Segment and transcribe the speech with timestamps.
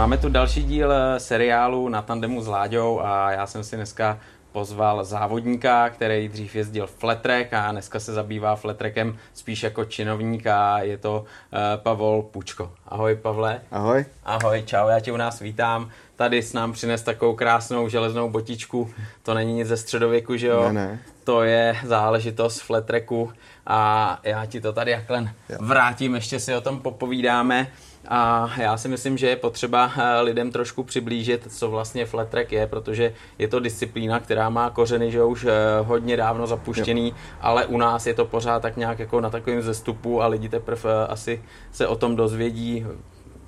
[0.00, 4.18] Máme tu další díl eh, seriálu na tandemu s Láďou a já jsem si dneska
[4.52, 10.78] pozval závodníka, který dřív jezdil fletrek a dneska se zabývá fletrekem spíš jako činovník a
[10.78, 12.72] je to uh, Pavol Pučko.
[12.88, 13.60] Ahoj Pavle.
[13.70, 14.04] Ahoj.
[14.24, 15.90] Ahoj, čau, já tě u nás vítám.
[16.16, 18.90] Tady s nám přines takovou krásnou železnou botičku.
[19.22, 20.62] To není nic ze středověku, že jo?
[20.62, 20.98] Ne, ne.
[21.24, 23.32] To je záležitost fletreku
[23.66, 27.66] a já ti to tady jakhle vrátím, ještě si o tom popovídáme.
[28.08, 32.52] A já si myslím, že je potřeba eh, lidem trošku přiblížit, co vlastně flat track
[32.52, 35.50] je, protože je to disciplína, která má kořeny, že už eh,
[35.80, 37.14] hodně dávno zapuštěný, jo.
[37.40, 40.90] ale u nás je to pořád tak nějak jako na takovém zestupu a lidi teprve
[40.90, 41.42] eh, asi
[41.72, 42.86] se o tom dozvědí.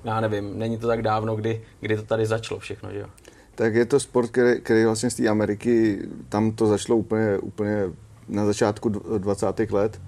[0.03, 3.07] Já nevím, není to tak dávno, kdy, kdy to tady začalo všechno, že jo?
[3.55, 7.83] Tak je to sport, který, který vlastně z té Ameriky, tam to začalo úplně, úplně
[8.27, 9.59] na začátku 20.
[9.71, 10.01] let,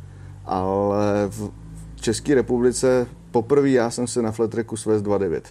[0.46, 1.52] ale v
[2.02, 5.42] České republice poprvé já jsem se na flatreku svez 2.9.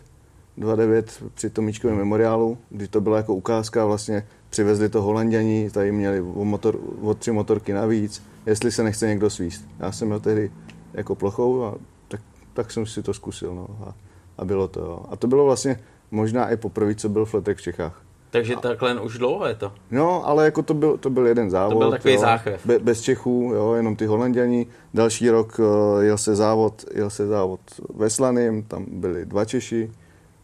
[0.59, 1.05] 2.9
[1.35, 6.45] při Tomíčkovém memoriálu, kdy to byla jako ukázka, vlastně přivezli to holanděni, tady měli o,
[6.45, 9.69] motor, o tři motorky navíc, jestli se nechce někdo svíst.
[9.79, 10.51] Já jsem měl tehdy
[10.93, 11.75] jako plochou a
[12.09, 12.21] tak,
[12.53, 13.55] tak jsem si to zkusil.
[13.55, 13.95] No, a,
[14.39, 14.81] a bylo to.
[14.81, 15.05] Jo.
[15.11, 18.03] A to bylo vlastně možná i poprvé, co byl fletek v Čechách.
[18.35, 19.73] Takže takhle už dlouho je to.
[19.91, 21.73] No, ale jako to byl, to byl jeden závod.
[21.73, 22.67] To byl takový jo, záchvěv.
[22.67, 24.67] Be, bez Čechů, jo, jenom ty Holanděni.
[24.95, 27.61] Další rok uh, jel se závod, jel se závod
[27.95, 29.91] ve Slaným, tam byli dva Češi.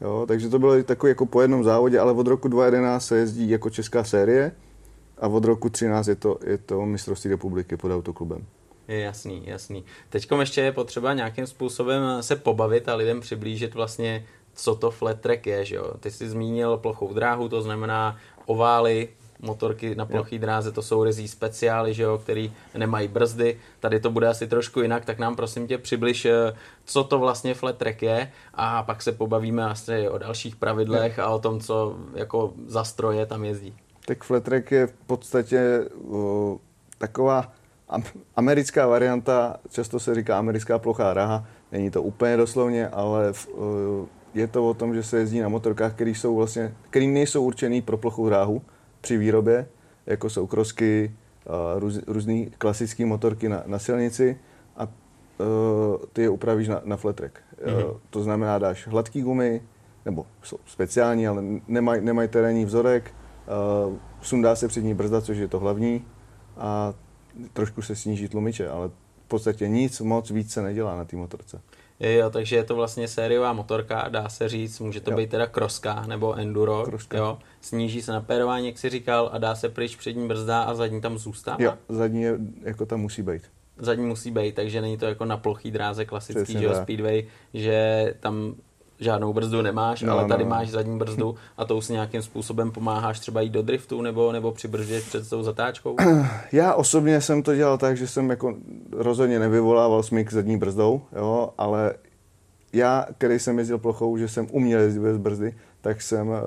[0.01, 3.51] Jo, takže to bylo takový jako po jednom závodě, ale od roku 2011 se jezdí
[3.51, 4.53] jako česká série
[5.19, 8.47] a od roku 2013 je to, je to mistrovství republiky pod autoklubem.
[8.89, 9.85] Je jasný, jasný.
[10.09, 15.21] Teď ještě je potřeba nějakým způsobem se pobavit a lidem přiblížit vlastně co to flat
[15.21, 15.95] track je, že jo.
[16.01, 19.09] Ty jsi zmínil plochou dráhu, to znamená ovály,
[19.43, 23.59] motorky na plochý dráze, to jsou rezí speciály, že jo, který nemají brzdy.
[23.81, 26.53] Tady to bude asi trošku jinak, tak nám prosím tě přibliž, eh,
[26.85, 31.29] co to vlastně flat track je a pak se pobavíme asi o dalších pravidlech a
[31.29, 33.75] o tom, co jako za stroje tam jezdí.
[34.07, 36.59] Tak flat track je v podstatě o,
[36.99, 37.53] taková
[38.37, 44.07] americká varianta, často se říká americká plochá dráha, není to úplně doslovně, ale v, o,
[44.35, 47.83] je to o tom, že se jezdí na motorkách, které jsou vlastně, které nejsou určený
[47.83, 48.63] pro plochou dráhu
[49.01, 49.67] při výrobě,
[50.07, 51.15] jako jsou krosky,
[51.77, 54.39] růz, různé klasické motorky na, na silnici
[54.77, 54.89] a uh,
[56.13, 57.39] ty je upravíš na, na flat track.
[57.39, 57.91] Mm-hmm.
[57.91, 59.63] Uh, to znamená, dáš hladký gumy,
[60.05, 63.15] nebo jsou speciální, ale nemají nemaj terénní vzorek,
[63.89, 66.05] uh, sundá se přední brzda, což je to hlavní,
[66.57, 66.95] a
[67.53, 68.89] trošku se sníží tlumiče, ale
[69.25, 71.61] v podstatě nic moc víc se nedělá na té motorce.
[72.01, 75.17] Jo, takže je to vlastně sériová motorka, dá se říct, může to jo.
[75.17, 77.19] být teda kroska nebo enduro, kroska.
[77.19, 77.39] jo.
[77.61, 81.19] Sníží se napérování, jak jsi říkal, a dá se pryč přední brzda a zadní tam
[81.19, 81.57] zůstává?
[81.61, 83.43] Jo, zadní je, jako tam musí být.
[83.79, 88.15] Zadní musí být, takže není to jako na plochý dráze klasický, že jo, speedway, že
[88.21, 88.55] tam
[89.01, 90.51] žádnou brzdu nemáš, no, ale tady no.
[90.51, 94.53] máš zadní brzdu a tou si nějakým způsobem pomáháš třeba jít do driftu nebo, nebo
[94.53, 95.97] přibrždět před tou zatáčkou?
[96.53, 98.55] Já osobně jsem to dělal tak, že jsem jako
[98.93, 101.95] rozhodně nevyvolával smyk zadní brzdou, jo, ale
[102.73, 106.41] já, který jsem jezdil plochou, že jsem uměl jezdit bez brzdy, tak jsem eh,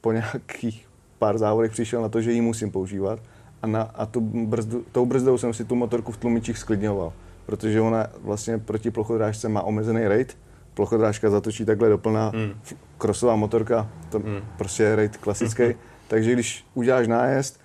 [0.00, 3.18] po nějakých pár závodech přišel na to, že ji musím používat
[3.62, 7.12] a, na, a tu brzdu, tou brzdou jsem si tu motorku v tlumičích sklidňoval,
[7.46, 10.34] protože ona vlastně proti plochodrážce má omezený rate,
[10.76, 12.60] plochodrážka zatočí takhle doplná, mm.
[12.98, 14.40] krosová motorka, to mm.
[14.58, 15.74] prostě je rate klasický, mm.
[16.08, 17.60] takže když uděláš nájezd,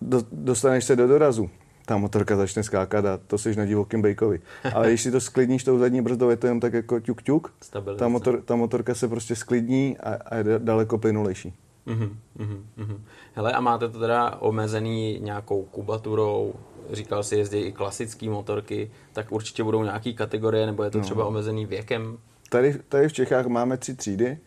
[0.00, 1.50] do, dostaneš se do dorazu,
[1.86, 4.40] ta motorka začne skákat a to jsi na divokém bejkovi.
[4.74, 7.52] Ale když si to sklidníš tou zadní brzdou, je to jen tak jako ťuk ťuk,
[7.96, 11.54] ta, motor, ta motorka se prostě sklidní a, a je daleko plynulejší.
[11.86, 13.00] Mm-hmm, mm-hmm.
[13.32, 16.54] Hele, a máte to teda omezený nějakou kubaturou,
[16.92, 21.04] říkal si, jezdí i klasické motorky, tak určitě budou nějaké kategorie, nebo je to no.
[21.04, 22.18] třeba omezený věkem?
[22.48, 24.38] Tady, tady v Čechách máme tři třídy,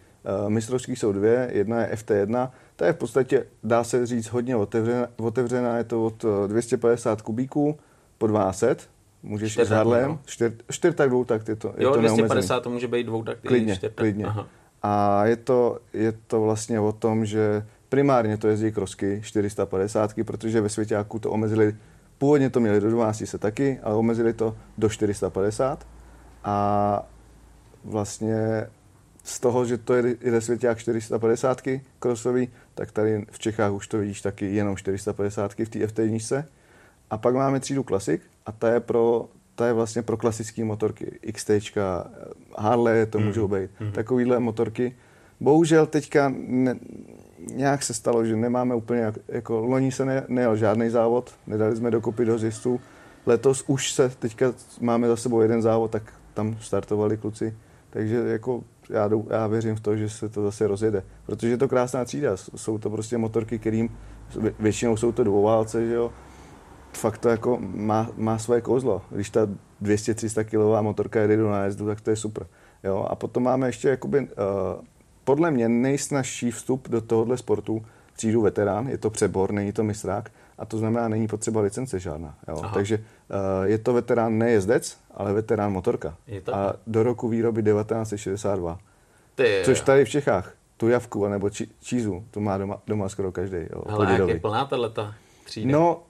[0.44, 4.56] uh, mistrovský jsou dvě, jedna je FT1, ta je v podstatě, dá se říct, hodně
[4.56, 7.80] otevřená, otevřená je to od 250 eh, kubíků
[8.18, 8.76] po 200,
[9.24, 12.28] můžeš čtyř s Harlem, čtyř, čtyř tak dvou tak je to, je jo, to 250
[12.28, 12.64] neomezený.
[12.64, 14.26] to může být dvou tak Klidně, čtyř, klidně.
[14.26, 14.48] Aha.
[14.84, 20.62] A je to, je to vlastně o tom, že primárně to jezdí krosky 450, protože
[20.62, 21.76] ve Svěťáku to omezili,
[22.18, 25.88] původně to měli do 12 se taky, ale omezili to do 450
[26.44, 27.10] a
[27.84, 28.68] vlastně
[29.24, 31.62] z toho, že to je, jde svěťák 450
[32.00, 36.44] krosový, tak tady v Čechách už to vidíš taky jenom 450 v té FT1.
[37.10, 41.20] A pak máme třídu Classic a ta je pro ta je vlastně pro klasické motorky.
[41.34, 41.52] XT,
[42.58, 43.26] Harley to mm.
[43.26, 43.72] můžou být.
[43.80, 43.92] Mm.
[43.92, 44.96] Takovýhle motorky.
[45.40, 46.76] Bohužel teďka ne,
[47.54, 51.92] nějak se stalo, že nemáme úplně, jako loni se ne, nejel žádný závod, nedali jsme
[51.92, 52.82] dokopy do zjistů.
[53.26, 57.54] Letos už se, teďka máme za sebou jeden závod, tak tam startovali kluci
[57.92, 61.04] takže jako já, já věřím v to, že se to zase rozjede.
[61.26, 62.38] Protože je to krásná třída.
[62.38, 63.90] Jsou to prostě motorky, kterým
[64.60, 66.12] většinou jsou to dvouválce, že jo.
[66.94, 69.02] Fakt to jako má, má své kouzlo.
[69.12, 69.48] Když ta
[69.82, 72.48] 200-300 kg motorka jede do nájezdu, tak to je super.
[72.84, 73.08] Jo?
[73.10, 74.28] A potom máme ještě jakoby, uh,
[75.24, 77.86] podle mě nejsnažší vstup do tohohle sportu
[78.16, 82.36] třídu veterán, je to přebor, není to mistrák, a to znamená, není potřeba licence žádná.
[82.48, 82.62] Jo?
[82.74, 83.04] Takže
[83.64, 86.16] je to veterán nejezdec, ale veterán motorka.
[86.28, 88.80] Je to a do roku výroby 1962.
[89.36, 93.32] Ty, Což tady v Čechách, tu javku nebo či, čízu, tu má doma, doma skoro
[93.32, 93.58] každý.
[93.90, 95.14] Hele, jak je plná tato
[95.46, 95.72] třída?
[95.72, 96.04] No,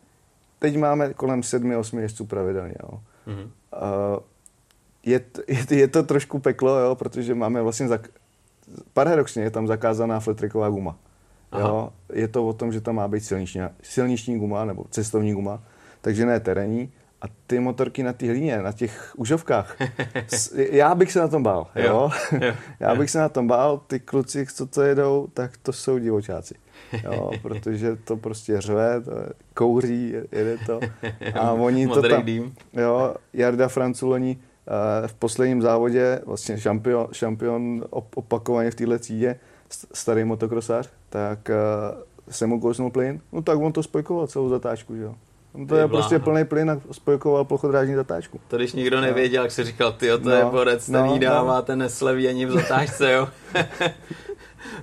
[0.59, 2.73] teď máme kolem sedmi, osmi jezdců pravidelně.
[2.83, 3.00] Jo.
[3.25, 3.41] Mhm.
[3.41, 3.50] Uh,
[5.06, 8.09] je, je, je to trošku peklo, jo, protože máme vlastně, zak-
[8.94, 10.97] paradoxně je tam zakázaná fletriková guma.
[11.59, 11.89] Jo.
[12.13, 15.63] Je to o tom, že tam má být silniční, silniční guma nebo cestovní guma,
[16.01, 16.91] takže ne terénní.
[17.21, 19.77] A ty motorky na té hlíně, na těch užovkách,
[20.56, 21.68] já bych se na tom bál.
[21.75, 21.83] Jo?
[21.83, 25.73] Jo, jo, já bych se na tom bál, ty kluci, co to jedou, tak to
[25.73, 26.56] jsou divočáci.
[27.03, 29.12] Jo, protože to prostě řve, to
[29.53, 30.79] kouří, jede to.
[31.39, 32.56] A oni to tam, dým.
[32.73, 34.38] jo, Jarda Franculoni
[35.03, 39.39] eh, v posledním závodě, vlastně šampion, šampion op- opakovaně v téhle třídě,
[39.71, 41.53] st- starý motokrosář, tak eh,
[42.29, 45.15] se mu kousnul plyn, no tak on to spojkoval celou zatáčku, že jo.
[45.53, 48.39] On to Ty je prostě plný plyn a spojkoval plochodrážní zatáčku.
[48.48, 51.19] To když nikdo nevěděl, jak si říkal, ty to No, je borec, ten no, jí
[51.19, 51.25] no.
[51.25, 53.27] dává, ten nesleví ani v zatáčce, jo.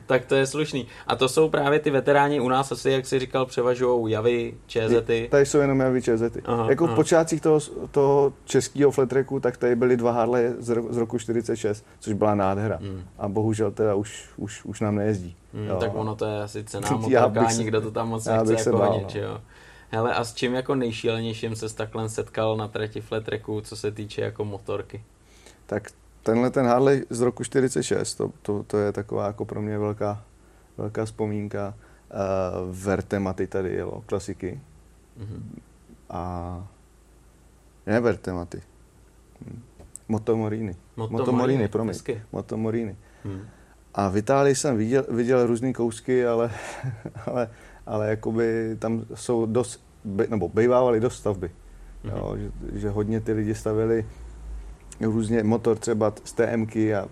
[0.07, 0.87] tak to je slušný.
[1.07, 5.29] A to jsou právě ty veteráni u nás asi, jak si říkal, převažují javy, čezety.
[5.31, 6.43] Tady jsou jenom javy čezety.
[6.45, 6.93] Aha, Jako aha.
[6.93, 7.61] v počátcích toho,
[7.91, 12.35] toho českého flatreku, tak tady byly dva Harley z, ro- z roku 46, což byla
[12.35, 12.79] nádhera.
[12.83, 13.03] Hmm.
[13.19, 15.37] A bohužel teda už, už, už nám nejezdí.
[15.55, 15.77] Hmm, Jo.
[15.77, 18.93] tak ono to je asi cená Já motorka, nikdo to tam moc nechce jako bál,
[18.93, 19.21] honit, no.
[19.21, 19.41] jo.
[19.91, 23.93] Hele, a s čím jako nejšílenějším se takhle setkal na trati flat tracku, co se
[23.93, 25.05] týče jako motorky?
[25.67, 25.91] Tak
[26.23, 30.25] tenhle ten Harley z roku 46, to, to, to je taková jako pro mě velká,
[30.77, 31.75] velká vzpomínka.
[32.11, 34.61] Uh, Vertematy tady jelo, klasiky.
[35.17, 35.61] Mhm.
[36.11, 36.69] A
[37.87, 38.63] ne Vertematy.
[39.45, 39.63] Hm.
[40.09, 40.77] Motomorini.
[40.97, 41.95] Motomorini, Motomorini, promiň.
[41.95, 42.23] hezky.
[42.33, 42.97] Motomorini.
[43.25, 43.47] Hmm.
[43.95, 46.51] A v Itálii jsem viděl, viděl různé kousky, ale,
[47.27, 47.51] ale,
[47.89, 51.51] ale jakoby tam jsou dost, by, nebo bývávaly dost stavby.
[52.05, 52.17] Mhm.
[52.17, 52.51] Jo, že,
[52.81, 54.07] že hodně ty lidi stavili
[55.01, 57.09] různě motor třeba z TMky a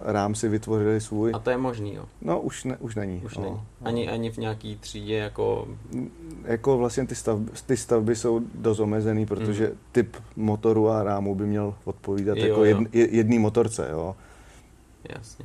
[0.00, 1.32] rám si vytvořili svůj.
[1.34, 2.04] A to je možný, jo.
[2.22, 3.22] No už, ne, už není.
[3.24, 3.42] Už no.
[3.44, 3.60] není.
[3.82, 5.68] Ani, ani v nějaký třídě jako...
[6.44, 9.76] Jako vlastně ty stavby, ty stavby jsou dost omezený, protože Mhm.
[9.92, 12.64] typ motoru a rámu by měl odpovídat Jo, jako jo.
[12.64, 13.88] jedn, je- jedný motorce.
[13.90, 14.16] Jo.
[15.16, 15.44] Jasně.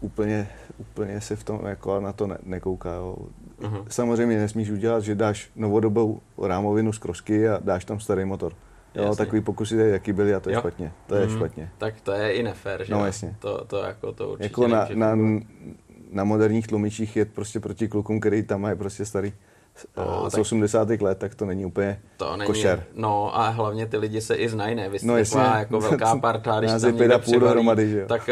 [0.00, 0.48] Úplně,
[0.78, 2.94] úplně se v tom jako na to ne, nekouká.
[2.94, 3.16] Jo.
[3.62, 3.78] Mhm.
[3.88, 8.52] Samozřejmě nesmíš udělat, že dáš novodobou rámovinu z krosky a dáš tam starý motor.
[8.94, 9.16] Jo, Jasně.
[9.24, 10.60] takový pokusy, tady jaký byly a to je Jo.
[10.60, 10.92] špatně.
[11.06, 11.36] To je Mhm.
[11.36, 11.70] špatně.
[11.78, 13.36] Tak to je i nefér, že No, jasně.
[13.38, 15.16] To, to jako to určitě Jako na, na,
[16.10, 19.32] na moderních tlumičích je prostě proti klukům, který tam mají prostě starý
[19.96, 20.88] No, z tak- 80.
[21.00, 22.84] let, tak to není úplně To není, košer.
[22.94, 24.88] no a hlavně ty lidi se i znají, ne?
[24.88, 25.40] Vy jste No, jasně.
[25.40, 28.06] jako velká parta, když tam někdo přibalí, dohromady, že jo?
[28.08, 28.30] tak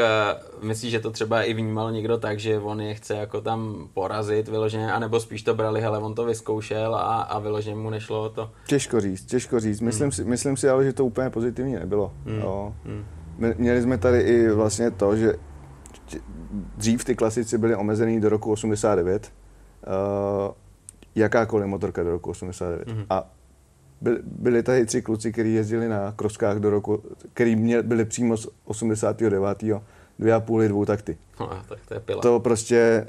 [0.60, 3.88] uh, myslíš, že to třeba i vnímal někdo tak, že on je chce jako tam
[3.94, 8.28] porazit vyloženě, anebo spíš to brali, hele, on to vyzkoušel a, a vyloženě mu nešlo
[8.28, 8.50] to.
[8.66, 9.80] Těžko říct, těžko říct.
[9.80, 10.12] Myslím, Hmm.
[10.12, 12.12] si, myslím si ale, že to úplně pozitivní nebylo.
[12.26, 12.38] Hmm.
[12.40, 12.74] Jo.
[12.84, 13.04] Hmm.
[13.56, 15.34] Měli jsme tady i vlastně to, že
[16.76, 19.32] dřív ty klasici byly omezený do roku 89.
[19.86, 20.52] Uh,
[21.14, 22.88] jakákoliv motorka do roku 89.
[22.88, 23.04] Mhm.
[23.10, 23.30] A
[24.00, 27.02] byli, byli tady tři kluci, kteří jezdili na kroskách do roku,
[27.32, 29.64] který měl, byli přímo z 89.
[30.18, 31.18] dvě a půl dvou takty.
[31.40, 32.22] No, tak to je pila.
[32.22, 33.06] To prostě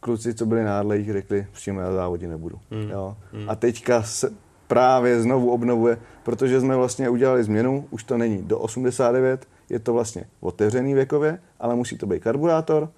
[0.00, 2.58] kluci, co byli na Harlejích, řekli, přímo na závodě nebudu.
[2.70, 2.90] Mm.
[2.90, 3.16] Jo.
[3.32, 3.50] Mm.
[3.50, 4.30] A teďka se
[4.66, 9.92] právě znovu obnovuje, protože jsme vlastně udělali změnu, už to není do 89, je to
[9.92, 12.88] vlastně otevřený věkově, ale musí to být karburátor, uh,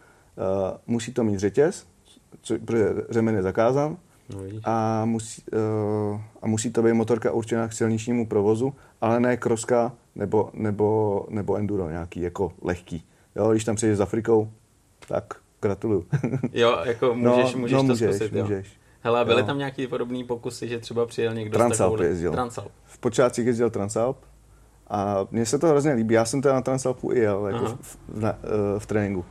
[0.87, 1.87] musí to mít řetěz,
[2.43, 3.97] co, protože řemen je zakázán,
[4.35, 4.61] No, vidíš.
[4.65, 5.43] a musí,
[6.13, 11.27] uh, a musí to být motorka určená k silničnímu provozu, ale ne kroska nebo, nebo,
[11.31, 13.05] nebo enduro nějaký, jako lehký.
[13.37, 14.51] Jo, když tam přijdeš s Afrikou,
[15.09, 16.07] tak gratuluju.
[16.53, 18.43] Jo, jako můžeš, no, můžeš no, to můžeš, zkusit, jo.
[18.45, 18.79] můžeš.
[19.01, 19.47] Hele, byly Jo.
[19.47, 22.09] tam nějaký podobný pokusy, že třeba přijel někdo Transalp s takovou...
[22.09, 22.33] jezdil.
[22.33, 22.73] Transalp.
[22.85, 24.17] V počátcích jezdil Transalp
[24.91, 26.15] a mně se to hrozně líbí.
[26.15, 27.79] Já jsem teda na Transalpu i jel, jako Aha.
[27.81, 28.35] v, v, eh,
[28.79, 29.25] v tréninku.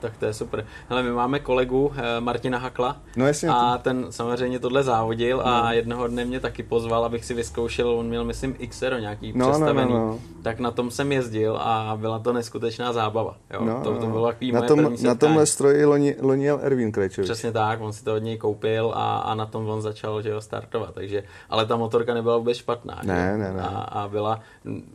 [0.00, 0.66] Tak to je super.
[0.88, 5.62] Hele, my máme kolegu eh, Martina Hakla No jasně, a ten samozřejmě tohle závodil a
[5.62, 5.72] No.
[5.72, 9.46] jednoho dne mě taky pozval, abych si vyzkoušel, on měl myslím XR nějaký No, no,
[9.46, 10.18] no, přestavený, no.
[10.42, 13.36] tak na tom jsem jezdil a byla to neskutečná zábava.
[13.52, 13.64] Jo?
[13.64, 14.10] no, to, to no.
[14.12, 17.30] bylo takový na, moje tom, první na tomhle stroji loni, loni jel Erwin Krejčovič.
[17.30, 20.28] Přesně tak, on si to od něj koupil a, a na tom on začal že
[20.30, 23.00] jo, startovat, takže, ale ta motorka nebyla vůbec špatná.
[23.04, 23.62] Ne, ne, ne.
[23.62, 24.40] A, a byla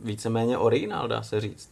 [0.04, 1.70] víceméně originál, dá se říct.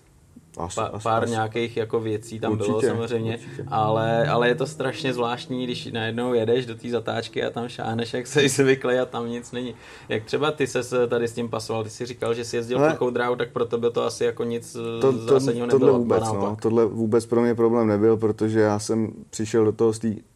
[0.57, 1.30] Asi, pa, asi, pár asi.
[1.30, 3.64] nějakých jako věcí tam Určitě, bylo samozřejmě, určitě.
[3.69, 8.14] ale, ale je to strašně zvláštní, když najednou jedeš do té zatáčky a tam šáhneš,
[8.14, 9.75] jak se zvyklý a tam nic není.
[10.09, 12.88] Jak třeba ty se tady s tím pasoval, ty si říkal, že jsi jezdil Ale-
[12.88, 15.80] plochou dráhu, tak pro tebe to asi jako nic to, to, to, zásadního nebylo.
[15.80, 19.92] tohle vůbec, no, tohle vůbec pro mě problém nebyl, protože já jsem přišel do toho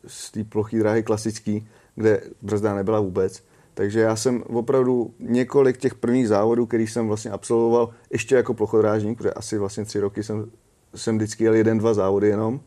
[0.06, 3.42] z té ploché dráhy klasický, kde brzda nebyla vůbec.
[3.74, 9.18] Takže já jsem opravdu několik těch prvních závodů, který jsem vlastně absolvoval ještě jako plochodrážník,
[9.18, 10.50] protože asi vlastně tři roky jsem,
[10.94, 12.60] jsem vždycky jel jeden, dva závody jenom,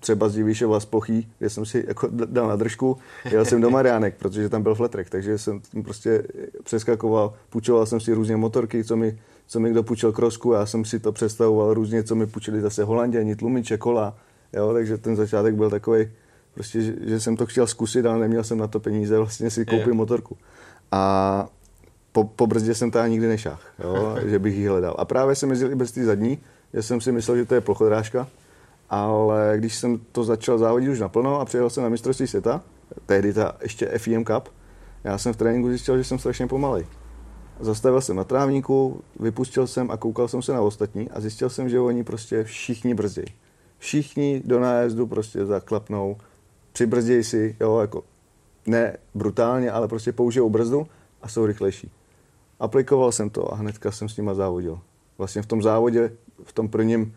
[0.00, 2.98] třeba z Divíšova z Plochý, kde jsem si jako dal na držku,
[3.30, 6.22] jel jsem do Mariánek, protože tam byl fletrek, takže jsem prostě
[6.64, 10.84] přeskakoval, půjčoval jsem si různě motorky, co mi, co mi kdo půjčil krosku, já jsem
[10.84, 14.16] si to představoval různě, co mi půjčili zase Holanděni, tlumiče, kola,
[14.52, 16.10] jo, takže ten začátek byl takový,
[16.54, 19.66] prostě, že, že, jsem to chtěl zkusit, ale neměl jsem na to peníze vlastně si
[19.66, 19.94] koupit Jo.
[19.94, 20.36] motorku.
[20.92, 21.48] A
[22.12, 24.96] po, po brzdě jsem tam nikdy nešáhl, jo, že bych ji hledal.
[24.98, 26.38] A právě jsem jezdil i bez té zadní,
[26.74, 28.28] že jsem si myslel, že to je plochodrážka,
[28.90, 32.62] ale když jsem to začal závodit už naplno a přijel jsem na mistrovství světa,
[33.06, 34.48] tehdy ta ještě FIM Cup,
[35.04, 36.86] já jsem v tréninku zjistil, že jsem strašně pomalej.
[37.60, 41.68] Zastavil jsem na trávníku, vypustil jsem a koukal jsem se na ostatní a zjistil jsem,
[41.68, 43.24] že oni prostě všichni brzdí.
[43.78, 46.16] Všichni do nájezdu prostě zaklapnou,
[46.72, 48.04] přibrzdějí si, jo, jako
[48.66, 50.86] ne brutálně, ale prostě použijou brzdu
[51.22, 51.90] a jsou rychlejší.
[52.60, 54.78] Aplikoval jsem to a hnedka jsem s nima závodil.
[55.18, 56.12] Vlastně v tom závodě,
[56.44, 57.08] v tom prvním uh,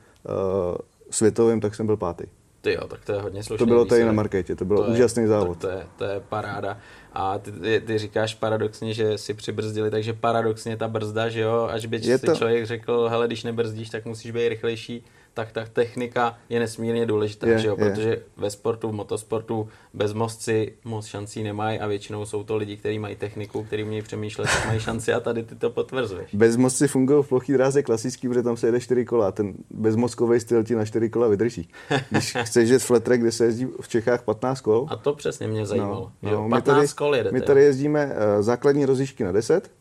[1.10, 2.24] světovém, tak jsem byl pátý.
[2.62, 4.84] Ty jo, tak to je hodně slušný To bylo tady na marketě, to byl To
[4.84, 5.58] je- úžasný závod.
[5.58, 6.78] To, je, to je paráda.
[7.14, 11.68] A ty, ty, ty říkáš paradoxně, že si přibrzdili, takže paradoxně ta brzda, že jo,
[11.72, 15.52] až by Je si to- člověk řekl, hele, když nebrzdíš, tak musíš být rychlejší, tak
[15.52, 17.90] ta technika je nesmírně důležitá, Je, že jo, je.
[17.90, 23.00] protože ve sportu, v motosportu bezmozci moc šancí nemají a většinou jsou to lidi, kteří
[23.00, 26.36] mají techniku, kteří umějí přemýšlet, tak mají šanci a tady ty to potvrzuješ.
[26.36, 29.32] Bezmocci fungují v plochý dráze klasický, protože tam se jede čtyři kola.
[29.32, 31.70] Ten bezmozkový styl ti na čtyři kola vydrží.
[32.10, 35.66] Když chceš jet track, kde se jezdí v Čechách 15 kol, A to přesně mě
[35.66, 36.12] zajímalo.
[36.22, 37.34] No, že jo, no, 15 my tady, kol jedete.
[37.34, 38.12] My tady jezdíme uh,
[38.44, 39.72] základní rozjížďky na 10,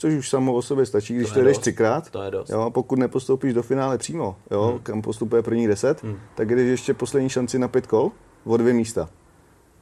[0.00, 1.60] což už samo o sobě stačí, když To to, jdeš dost.
[1.60, 2.10] třikrát.
[2.10, 2.50] To je dost.
[2.50, 4.78] Jo, a pokud nepostoupíš do finále přímo, jo, Hmm.
[4.78, 6.04] kam postupuje první 10,
[6.34, 8.12] tak jdeš ještě poslední šanci na pět kol
[8.44, 9.08] o dvě místa.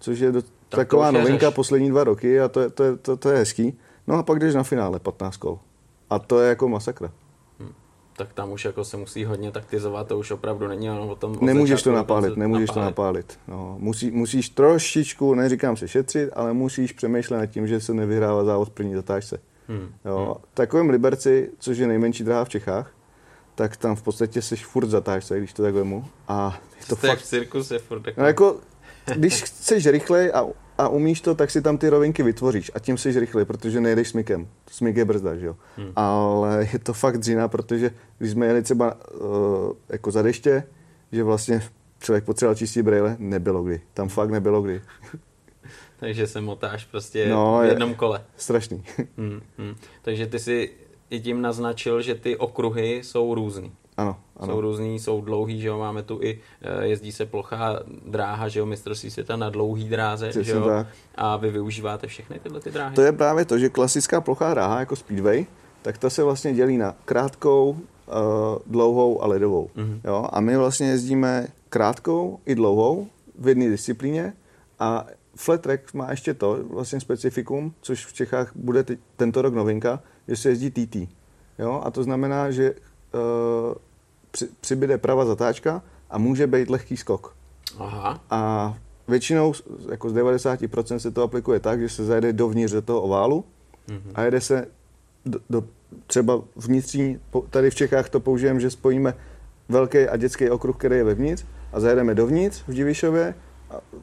[0.01, 1.55] Což je do, to taková novinka řeš.
[1.55, 3.79] poslední dva roky a to je, to, je, to, to je hezký.
[4.07, 5.59] No a pak jdeš na finále 15 kol.
[6.11, 7.11] A to je jako masakra.
[8.17, 11.39] tak tam už jako se musí hodně taktizovat, to už opravdu není jenom o tom...
[11.41, 13.39] Nemůžeš to napálit, nemůžeš to napálit.
[13.49, 18.45] No, musí, musíš trošičku, neříkám se šetřit, ale musíš přemýšlet nad tím, že se nevyhrává
[18.45, 19.41] závod v první zatáčce.
[19.69, 19.95] Hmm.
[20.05, 20.37] Jo.
[20.55, 22.91] Takovém Liberci, což je nejmenší dráha v Čechách,
[23.55, 26.05] tak tam v podstatě jsi furt v zatáčce, když to tak vemu.
[26.29, 27.23] A je To v fakt...
[27.23, 28.21] cirkuse je furt jako...
[28.21, 28.57] No jako,
[29.17, 30.47] když chceš rychlej a,
[30.79, 34.09] a umíš to, tak si tam ty rovinky vytvoříš a tím jsi rychlej, protože nejedeš
[34.09, 34.49] smykem.
[34.71, 35.57] Smyk je brzda, že jo.
[35.77, 35.93] Hmm.
[35.97, 40.63] Ale je to fakt dřina, protože když jsme jeli třeba uh, jako za deště,
[41.13, 41.63] že vlastně
[41.99, 43.81] člověk potřeboval čistí brejle, nebylo kdy.
[43.95, 44.83] Tam fakt nebylo kdy.
[46.01, 48.25] Takže se motáš prostě No, v je- jednom kole.
[48.37, 48.83] Strašný.
[49.17, 49.75] Hmm, hmm.
[50.03, 50.71] Takže ty si
[51.11, 53.73] i tím naznačil, že ty okruhy jsou různý.
[53.97, 54.53] ano, Ano.
[54.53, 58.61] Jsou různý, jsou dlouhý, že jo, máme tu i, eh, jezdí se plochá dráha, že
[58.61, 60.87] jo, mistrovství světa na dlouhý dráze, Přesně že jo, tak.
[61.15, 62.95] a vy využíváte všechny tyhle ty dráhy?
[62.95, 65.47] To je právě to, že klasická plochá dráha jako speedway,
[65.83, 67.77] tak ta se vlastně dělí na krátkou, uh,
[68.67, 69.71] dlouhou a ledovou.
[69.77, 70.01] Mm-hmm.
[70.05, 70.27] Jo?
[70.33, 73.07] A my vlastně jezdíme krátkou i dlouhou
[73.39, 74.33] v jedné disciplíně
[74.79, 75.07] a
[75.39, 80.03] flat track má ještě to vlastně specifikum, což v Čechách bude teď, tento rok novinka,
[80.29, 80.97] že se jezdí TT.
[81.59, 81.83] Jo?
[81.85, 83.75] A to znamená, že uh,
[84.31, 87.37] při, přibyde pravá zatáčka a může být lehký skok.
[87.79, 88.75] Aha, A
[89.09, 89.55] většinou
[89.91, 93.45] jako z 90% se to aplikuje tak, že se zajede dovnitř do toho oválu
[93.89, 94.13] mm-hmm.
[94.15, 94.67] a jede se
[95.27, 95.65] do, do
[96.07, 99.15] třeba vnitřní, tady v Čechách to použijeme, že spojíme
[99.69, 103.35] velký a dětský okruh, který je vevnitř a zajedeme dovnitř v Divišově,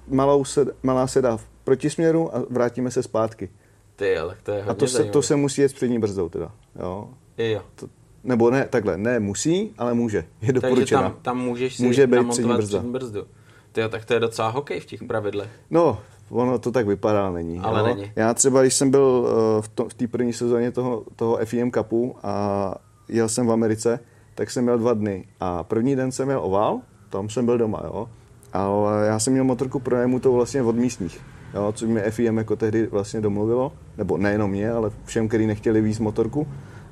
[0.07, 3.49] malou se, malá se dá v protisměru a vrátíme se zpátky.
[3.95, 6.29] ty, ale to je hodně A to se, to se musí jet s přední brzdou
[6.29, 6.51] teda.
[6.79, 7.09] Jo.
[7.37, 7.61] Jo.
[7.75, 7.87] To,
[8.23, 10.17] nebo ne, takhle, ne musí, ale může.
[10.17, 11.01] Je Takže doporučena.
[11.01, 12.77] tam, tam můžeš si Může být přední brzda.
[12.79, 13.23] přední brzdu.
[13.71, 15.49] Ty tak to je docela hokej v těch pravidlech.
[15.69, 17.59] No, ono to tak vypadá, není.
[17.59, 17.95] Ale jo?
[17.95, 18.11] není.
[18.15, 22.75] Já třeba, když jsem byl eh, v, té první sezóně toho, toho FIM Cupu a
[23.09, 23.99] jel jsem v Americe,
[24.35, 25.25] tak jsem měl dva dny.
[25.39, 26.79] A první den jsem měl ovál,
[27.09, 28.09] tam jsem byl doma, jo.
[28.55, 31.21] Ale já jsem měl motorku pronajímutou vlastně od místních,
[31.53, 35.81] jo, což mi FIM jako tehdy vlastně domluvilo, nebo nejenom mě, ale všem, kteří nechtěli
[35.81, 36.47] víc motorku.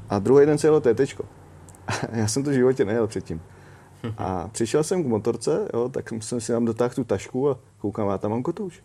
[0.10, 1.00] A druhý den se jelo TT.
[2.12, 3.42] já jsem to v životě nejel předtím.
[4.18, 8.10] A přišel jsem k motorce, jo, tak jsem si tam dotáhl tu tašku a koukám,
[8.10, 8.80] já tam mám kotouč.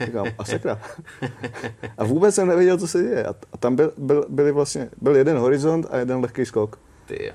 [0.00, 0.80] Říkám, a sakra.
[1.98, 3.26] A vůbec jsem nevěděl, co se děje.
[3.26, 6.78] A, tam byl, byl, byly vlastně, byl jeden horizont a jeden lehký skok.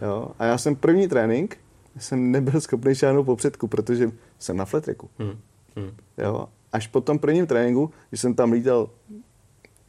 [0.02, 0.28] Jo.
[0.40, 1.58] A já jsem první trénink,
[1.98, 5.10] jsem nebyl schopný šáhnout popředku, protože jsem na flatreku.
[5.20, 5.38] Hmm.
[5.76, 5.92] Hmm.
[6.18, 6.46] Jo.
[6.72, 8.90] Až po tom prvním tréninku, když jsem tam lítal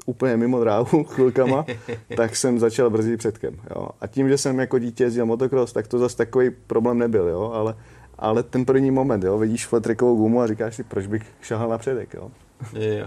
[0.06, 1.66] úplně mimo dráhu chvilkama,
[2.16, 3.56] tak jsem začal brzdit předkem.
[3.76, 3.88] Jo.
[4.00, 7.28] A tím, že jsem jako dítě jezdil motocross, tak to zase takový problém nebyl.
[7.28, 7.50] Jo.
[7.54, 7.74] Ale,
[8.18, 11.78] ale ten první moment, jo, vidíš flatrekovou gumu a říkáš si, proč bych šahal na
[11.78, 12.14] předek.
[12.14, 12.30] Jo.
[12.78, 13.06] Je, jo.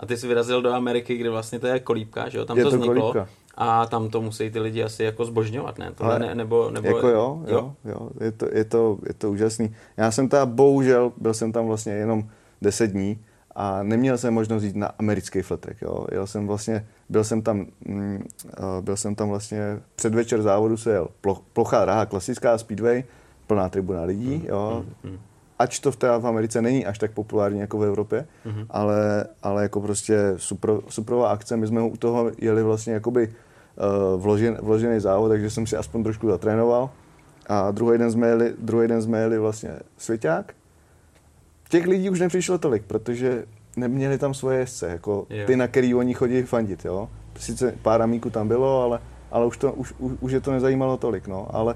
[0.00, 2.44] A ty jsi vyrazil do Ameriky, kde vlastně to je kolíbka, že jo?
[2.44, 3.12] Tam Je to to vzniklo.
[3.12, 3.28] kolíbka.
[3.54, 5.92] A tam to musí ty lidi asi jako zbožňovat, ne?
[5.94, 8.10] Tohle Ale ne nebo, nebo, Jako jo, jo, jo.
[8.20, 9.74] Je, to, je, to, je to úžasný.
[9.96, 12.28] Já jsem tam, bohužel, byl jsem tam vlastně jenom
[12.62, 13.18] 10 dní
[13.54, 15.82] a neměl jsem možnost jít na americký fletrek.
[15.82, 16.06] Jo.
[16.12, 20.92] Jel jsem vlastně, byl jsem tam, mm, eh, byl jsem tam vlastně předvečer závodu se
[20.92, 23.04] jel ploch, plochá dráha, klasická speedway,
[23.46, 24.84] plná tribuna lidí, jo.
[25.04, 25.18] Hmm.
[25.62, 28.66] Ač to v, té, v Americe není až tak populární jako v Evropě, Mhm.
[28.70, 31.56] ale, ale jako prostě super, superová akce.
[31.56, 36.02] My jsme u toho jeli vlastně jakoby uh, vložen, vložený závod, takže jsem si aspoň
[36.02, 36.90] trošku zatrénoval.
[37.46, 40.54] A druhý den jsme jeli, druhý den jsme jeli vlastně svěťák.
[41.68, 43.44] Těch lidí už nepřišlo tolik, protože
[43.76, 45.46] neměli tam svoje jezdce, jako Jo.
[45.46, 47.08] ty, na který oni chodí fandit, jo.
[47.38, 49.00] Sice pár amíků tam bylo, ale,
[49.30, 51.46] ale už, to, už, už, už je to nezajímalo tolik, no.
[51.50, 51.74] Ale,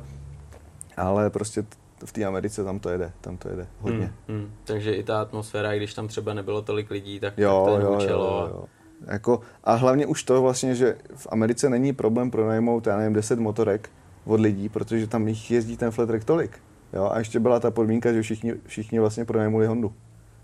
[0.96, 1.64] ale prostě
[2.04, 4.12] v té Americe tam to jede, tam to jede hodně.
[4.28, 4.38] Hmm.
[4.38, 4.52] Hmm.
[4.64, 7.86] Takže i ta atmosféra, i když tam třeba nebylo tolik lidí, tak, Jo, tak to
[7.86, 8.64] jo, jo, jo, jo.
[9.06, 13.38] Jako, a hlavně už to vlastně, že v Americe není problém pronajmout, já nevím, 10
[13.38, 13.90] motorek
[14.24, 16.58] od lidí, protože tam jich jezdí ten flat track tolik.
[16.92, 17.10] Jo?
[17.12, 19.92] A ještě byla ta podmínka, že všichni, všichni vlastně pronajmuli Hondu.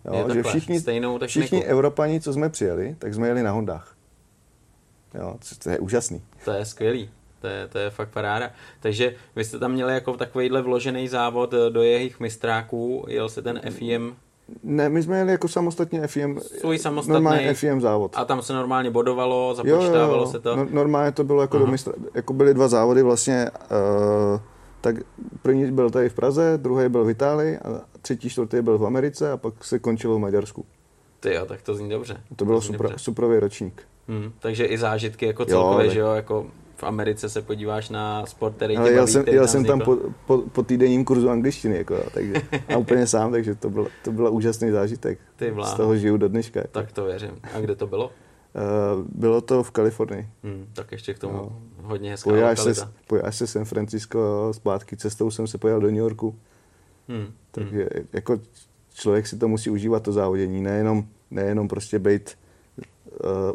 [0.04, 0.28] Je Jo?
[0.28, 1.47] Že takhle, všichni, stejnou techniku.
[1.47, 3.97] všichni Evropani, co jsme přijeli, tak jsme jeli na Hondách.
[5.14, 6.23] Jo, to je úžasný.
[6.44, 7.11] To je skvělý.
[7.42, 8.50] To je, to je fakt paráda.
[8.80, 13.61] Takže vy jste tam měli jako takovýhle vložený závod do jejich mistráků, jel se ten
[13.70, 14.16] FIM
[14.62, 18.12] Ne, my jsme jeli jako samostatně FIM, Svůj samostatný- normálně FIM závod.
[18.14, 20.26] a tam se normálně bodovalo, Jo, jo, započítávalo jo.
[20.26, 20.56] se to.
[20.56, 21.66] No, normálně to bylo jako, Aha.
[21.66, 23.50] do mistra, jako byly dva závody vlastně,
[24.34, 24.40] uh,
[24.80, 24.96] tak
[25.42, 29.32] první byl tady v Praze, druhý byl v Itálii a třetí, čtvrtý byl v Americe
[29.32, 30.64] a pak se končilo v Maďarsku.
[31.21, 32.17] Ty jo, tak to zní dobře.
[32.36, 33.04] To bylo zní super, dobře.
[33.04, 33.82] superový ročník.
[34.08, 36.47] Hmm, takže i zážitky jako Jo, celkově, tak- že jo, jako
[36.82, 39.78] v Americe se podíváš na sport, který Ale tě jel baví, jsem, jel jsem tam
[39.80, 39.97] vznikl.
[40.26, 42.34] po, po, po týdenním kurzu angličtiny, jako, takže,
[42.75, 45.18] a úplně sám, takže to byl, to byl úžasný zážitek.
[45.36, 45.76] Ty Z bláho.
[45.76, 46.60] toho žiju do dneška.
[46.60, 46.71] Jako.
[46.73, 47.30] Tak to věřím.
[47.54, 48.06] A kde to bylo?
[48.06, 48.12] Uh,
[49.14, 50.28] bylo to v Kalifornii.
[50.45, 51.62] Hmm, tak ještě k tomu No.
[51.82, 52.92] hodně hezká Pojáš se, lokalita.
[53.06, 56.36] pojáš se San Francisco, jo, zpátky cestou jsem se pojel do New Yorku.
[57.08, 57.32] Hmm, hmm.
[57.50, 58.38] Takže jako
[58.95, 62.30] člověk si to musí užívat, to závodění, nejenom, nejenom prostě být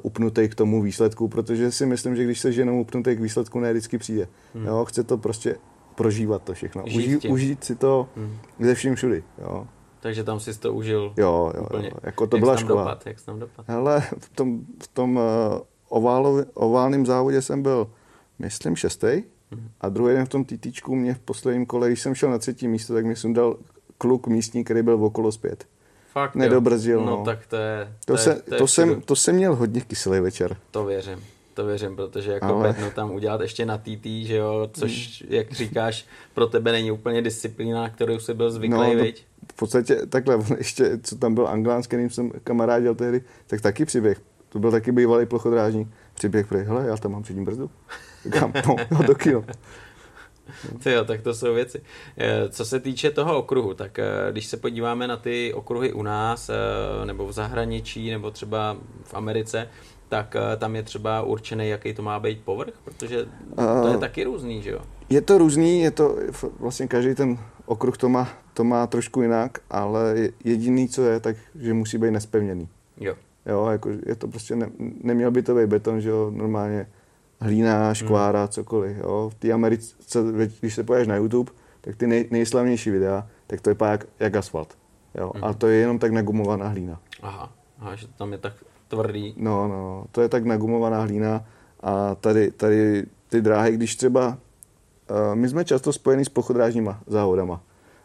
[0.02, 3.72] upnutý k tomu výsledku, protože si myslím, že když se jenom upnutý k výsledku, ne
[3.74, 4.28] vždycky přijde.
[4.56, 4.66] Hmm.
[4.66, 5.56] Jo, chce to prostě
[5.96, 6.84] prožívat to všechno.
[6.86, 8.38] Žít Uží, užít si to Hmm.
[8.60, 9.24] ze vším všudy.
[9.42, 9.68] Jo,
[10.00, 11.88] Takže tam jsi to užil jo, jo, úplně.
[11.88, 11.98] jo.
[12.04, 12.84] Jako to Jak byla škola.
[12.84, 13.66] Dopad, jak tam dopad?
[13.70, 15.24] Hele, v tom, v tom uh,
[15.90, 17.88] oválovi, oválném závodě jsem byl,
[18.40, 19.24] myslím, šestý.
[19.52, 19.70] Mhm.
[19.82, 22.68] A druhý den v tom TTčku mě v posledním kole, když jsem šel na třetí
[22.68, 23.58] místo, tak mě sundal
[23.98, 25.66] kluk místní, který byl okolo zpět.
[26.18, 26.40] Fakt, jo.
[26.40, 27.24] Nedobrzdil, No, no.
[27.26, 27.94] tak to je...
[28.06, 30.58] To, je- se, to, je to, jsem, to jsem měl hodně kyselý večer.
[30.72, 31.24] To věřím.
[31.54, 35.52] To věřím, protože jako Ale- bednu tam udělat ještě na TT, že jo, což, jak
[35.52, 39.26] říkáš, pro tebe není úplně disciplína, na kterou jsi byl zvyklý, No, to- viď?
[39.52, 43.86] V podstatě takhle, ještě, co tam byl Anglán, s kterým jsem kamarádil tehdy, tak taky
[43.86, 44.22] přiběh.
[44.50, 45.88] To byl taky bývalý plochodrážník.
[46.14, 47.70] Přiběh, prý, hele, já tam mám přední brzdu.
[48.42, 49.44] No, no, do kino.
[50.84, 51.82] Ty jo, tak to jsou věci.
[52.18, 56.02] Eh, Co se týče toho okruhu, tak eh, když se podíváme na ty okruhy u
[56.02, 59.70] nás, eh, nebo v zahraničí, nebo třeba v Americe,
[60.10, 63.26] tak tam je třeba určený, jaký to má být povrch, protože
[63.82, 64.80] to je taky různý, že jo?
[65.10, 66.16] Je to různý, je to
[66.60, 71.20] vlastně každý ten okruh to má, to má trošku jinak, ale je- jediný, co je,
[71.20, 72.68] tak že musí být nespevněný.
[73.00, 73.16] Jo.
[73.46, 74.70] Jo, jako je to prostě, ne,
[75.04, 76.88] neměl by to být beton, že jo, normálně
[77.40, 78.48] hlína, škvára, Hmm.
[78.48, 79.30] cokoliv, jo.
[79.34, 79.96] V té Americe,
[80.60, 84.36] když se pojáš na YouTube, tak ty nej, nejslavnější videa, tak to vypadá jak, jak
[84.36, 84.78] asfalt,
[85.16, 85.32] jo.
[85.36, 85.44] Mhm.
[85.44, 87.00] A to je jenom tak nagumovaná hlína.
[87.22, 88.54] Aha, aha, že tam je tak
[88.88, 89.34] tvrdý.
[89.38, 91.46] No, no, to je tak nagumovaná hlína
[91.84, 97.62] a tady, tady ty dráhy, když třeba, uh, my jsme často spojení s plochodrážníma závodama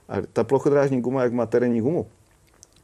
[0.08, 2.06] a ta plochodrážní guma, jak má terénní gumu,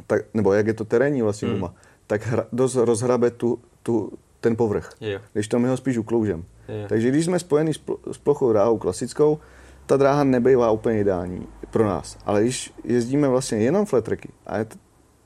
[0.06, 1.56] tak, nebo jak je to terénní vlastně Hmm.
[1.56, 1.74] guma,
[2.06, 6.44] tak hra, dost rozhrabe tu, tu, ten povrch, Jo, když to my ho spíš ukloužem.
[6.68, 6.86] jo.
[6.88, 9.38] Takže když jsme spojeni s, pl- s plochou dráhou klasickou,
[9.86, 12.18] ta dráha nebývá úplně ideální pro nás.
[12.26, 14.08] Ale když jezdíme vlastně jenom flat
[14.46, 14.76] a je to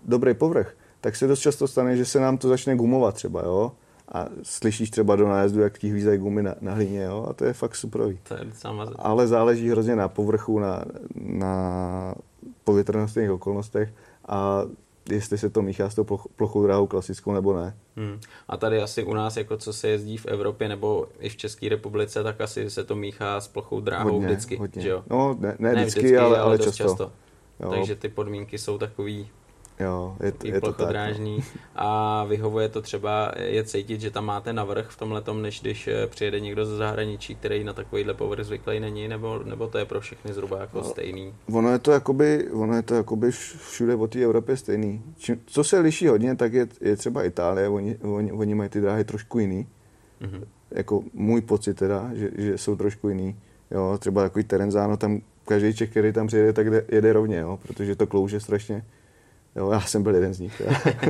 [0.05, 3.72] dobrý povrch, tak se dost často stane, že se nám to začne gumovat třeba, jo?
[4.14, 7.27] A slyšíš třeba do nájezdu, jak ti hvízdají gumy na, na hlíně, jo?
[7.31, 8.18] A to je fakt superový.
[8.29, 8.40] To je.
[8.98, 12.14] Ale záleží hrozně na povrchu, na, na
[12.64, 13.88] povětrnostních okolnostech
[14.29, 14.62] a
[15.11, 16.05] jestli se to míchá s tou
[16.37, 17.77] plochou dráhou klasickou nebo ne.
[17.97, 18.21] Hmm.
[18.49, 21.69] A tady asi u nás, jako co se jezdí v Evropě nebo i v České
[21.69, 24.57] republice, tak asi se to míchá s plochou dráhou hodně, vždycky.
[24.57, 24.83] Hodně.
[24.83, 25.05] Že jo?
[25.11, 26.73] No, ne, ne, ne vždycky, vždycky, ale, ale často.
[26.73, 27.12] často.
[27.61, 27.71] Jo.
[27.71, 29.29] Takže ty podmínky jsou takový
[29.83, 31.18] Jo, je, je to tak.
[31.18, 31.38] No.
[31.77, 36.07] A vyhovuje to třeba, je cítit, že tam máte navrh v tom, než když eh,
[36.07, 40.01] přijede někdo ze zahraničí, který na takovýhle povrch zvyklý není, nebo, nebo to je pro
[40.01, 41.35] všechny zhruba jako no, stejný?
[41.53, 45.03] Ono je to jakoby, ono je to jakoby všude po té Evropě stejný.
[45.18, 48.81] Čím, co se liší hodně, tak je, je třeba Itálie, oni, oni, oni mají ty
[48.81, 49.66] dráhy trošku jiný.
[50.23, 50.45] Mm-hmm.
[50.71, 53.37] Jako můj pocit teda, že, že jsou trošku jiný.
[53.71, 57.97] Jo, třeba takový Terenzano, tam každý Čech, který tam přijede, tak jede rovně, jo, protože
[57.97, 58.85] to klouže strašně.
[59.57, 60.62] Jo, já jsem byl jeden z nich,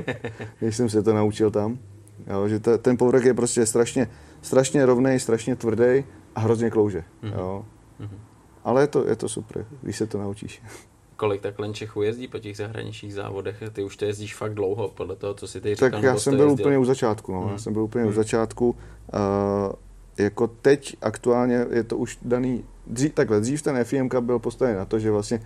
[0.58, 1.78] když jsem se to naučil tam.
[2.26, 4.08] Jo, že ta, ten povrch je prostě strašně,
[4.42, 7.04] strašně rovný, strašně tvrdý a hrozně klouže.
[7.22, 7.32] Mm-hmm.
[7.38, 7.64] Jo.
[8.00, 8.18] Mm-hmm.
[8.64, 10.62] Ale je to, je to super, když se to naučíš.
[11.16, 13.62] Kolik takhle Čechů jezdí po těch zahraničních závodech?
[13.72, 15.90] Ty už to jezdíš fakt dlouho, podle toho, co si teď říkal.
[15.90, 16.64] Tak já jsem byl jezdil.
[16.64, 17.32] úplně u začátku.
[17.32, 17.42] No.
[17.42, 17.50] Mm.
[17.50, 18.10] Já jsem byl úplně mm.
[18.10, 18.70] u začátku.
[18.70, 19.72] Uh,
[20.18, 24.84] jako teď aktuálně je to už daný, dřív, takhle, dřív ten FIM byl postaven na
[24.84, 25.40] to, že vlastně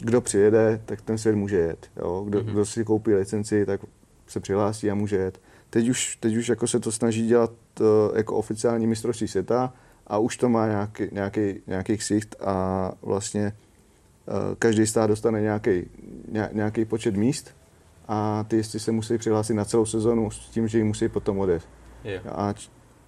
[0.00, 1.90] kdo přijede, tak ten svět může jet.
[1.96, 2.24] Jo?
[2.28, 2.52] Kdo, mm-hmm.
[2.52, 3.80] kdo si koupí licenci, tak
[4.26, 5.40] se přihlásí a může jet.
[5.70, 7.86] Teď už, teď už jako se to snaží dělat uh,
[8.16, 9.74] jako oficiální mistrovství světa
[10.06, 13.52] a už to má nějaký, nějaký, nějaký ksicht a vlastně
[14.26, 15.86] uh, každý stát dostane nějaký,
[16.52, 17.56] nějaký počet míst
[18.08, 21.38] a ty jestli se musí přihlásit na celou sezonu s tím, že ji musí potom
[21.38, 21.62] odjet.
[22.04, 22.26] Yeah.
[22.26, 22.54] A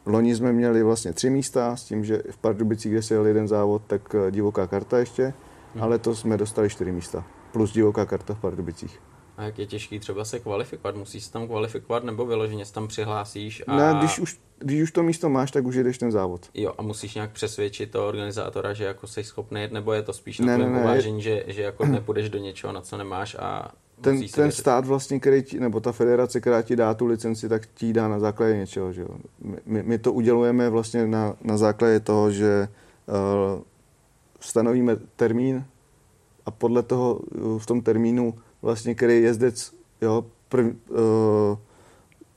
[0.06, 3.48] loni jsme měli vlastně tři místa s tím, že v Pardubicích, kde se jel jeden
[3.48, 5.34] závod, tak uh, divoká karta ještě
[5.74, 5.82] Hmm.
[5.82, 7.24] Ale to jsme dostali čtyři místa.
[7.52, 9.00] Plus divoká karta v Pardubicích.
[9.36, 10.96] A jak je těžký třeba se kvalifikovat?
[10.96, 13.62] Musíš se tam kvalifikovat nebo vyloženě se tam přihlásíš?
[13.66, 13.76] A...
[13.76, 16.50] Ne, když už, když už to místo máš, tak už jedeš ten závod.
[16.54, 20.12] Jo, a musíš nějak přesvědčit toho organizátora, že jako jsi schopný jet, nebo je to
[20.12, 23.70] spíš na ne, ne, uvážení, že, že jako nepůjdeš do něčeho, na co nemáš a
[24.00, 27.66] ten, ten stát vlastně, který ti, nebo ta federace, která ti dá tu licenci, tak
[27.74, 28.92] ti dá na základě něčeho.
[28.92, 29.08] Že jo?
[29.64, 32.68] My, my, to udělujeme vlastně na, na základě toho, že
[33.06, 33.62] uh,
[34.42, 35.64] stanovíme termín
[36.46, 41.58] a podle toho uh, v tom termínu vlastně, který jezdec, jo, prv, uh,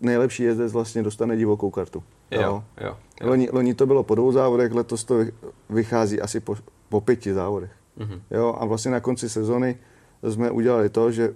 [0.01, 2.03] nejlepší jezdec vlastně dostane divokou kartu.
[2.31, 2.63] Jo, jo.
[2.81, 3.27] jo, jo.
[3.27, 5.15] Loni, loni to bylo po dvou závodech, letos to
[5.69, 6.55] vychází asi po,
[6.89, 7.71] po pěti závodech.
[7.97, 8.21] Mm-hmm.
[8.31, 9.77] Jo, a vlastně na konci sezony
[10.29, 11.35] jsme udělali to, že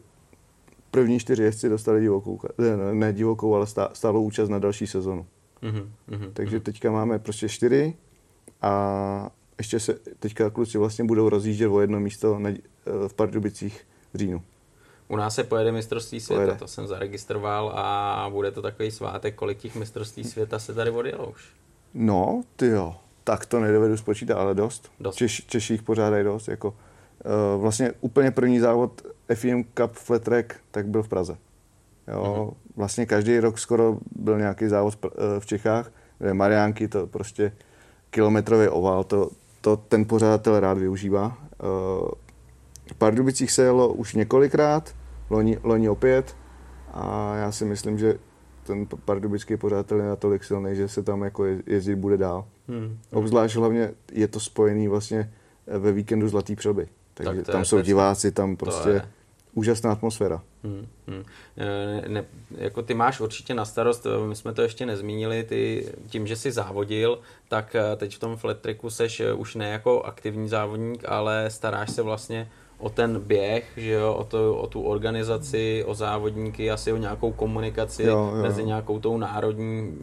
[0.92, 5.26] první čtyři jezdci dostali divokou, ne, ne divokou, ale stálou účast na další sezonu.
[5.64, 6.32] Mm-hmm.
[6.34, 6.62] Takže mm-hmm.
[6.62, 7.94] teďka máme prostě čtyři
[8.62, 9.30] a
[9.60, 12.62] ještě se teďka kluci vlastně budou rozjíždět o jedno místo na, eh,
[13.08, 14.42] v Pardubicích v říjnu.
[15.08, 16.60] U nás se pojede mistrovství světa, pojede.
[16.60, 21.30] to jsem zaregistroval a bude to takový svátek, kolik těch mistrovství světa se tady odjelo
[21.30, 21.50] už?
[21.94, 24.92] No, ty jo, tak to nedovedu spočítat, ale dost.
[25.00, 25.16] dost.
[25.16, 26.48] Češ, Češích pořádají dost.
[26.48, 29.02] Jako, uh, vlastně úplně první závod
[29.34, 31.38] FIM Cup Flat Track tak byl v Praze.
[32.08, 32.54] Jo, uh-huh.
[32.76, 37.52] Vlastně každý rok skoro byl nějaký závod v, v Čechách, kde Mariánky to prostě
[38.10, 39.30] kilometrový oval, to,
[39.62, 41.38] to ten pořadatel rád využívá.
[41.60, 44.96] V eh, Pardubicích se jelo už několikrát,
[45.30, 46.36] loni, loni opět
[46.94, 48.20] a já si myslím, že
[48.64, 52.46] ten pardubický pořadatel je natolik silný, že se tam jako jezdit bude dál.
[52.68, 52.98] Hmm.
[53.12, 55.34] Obzvlášť hlavně je to spojený vlastně
[55.68, 56.88] ve víkendu Zlatý přelby.
[57.14, 59.02] Takže tak tam jsou diváci, tam prostě
[59.60, 60.42] úžasná atmosféra.
[60.64, 61.24] Hmm, hmm.
[61.58, 62.26] Ne, ne,
[62.58, 66.52] jako ty máš určitě na starost, my jsme to ještě nezmínili, ty tím, že jsi
[66.52, 71.50] závodil, tak eh, teď v tom flat tracku seš už ne jako aktivní závodník, ale
[71.50, 76.72] staráš se vlastně o ten běh, že jo, o, to, o tu organizaci, o závodníky,
[76.72, 78.42] asi o nějakou komunikaci jo, jo.
[78.42, 79.98] mezi nějakou tou národní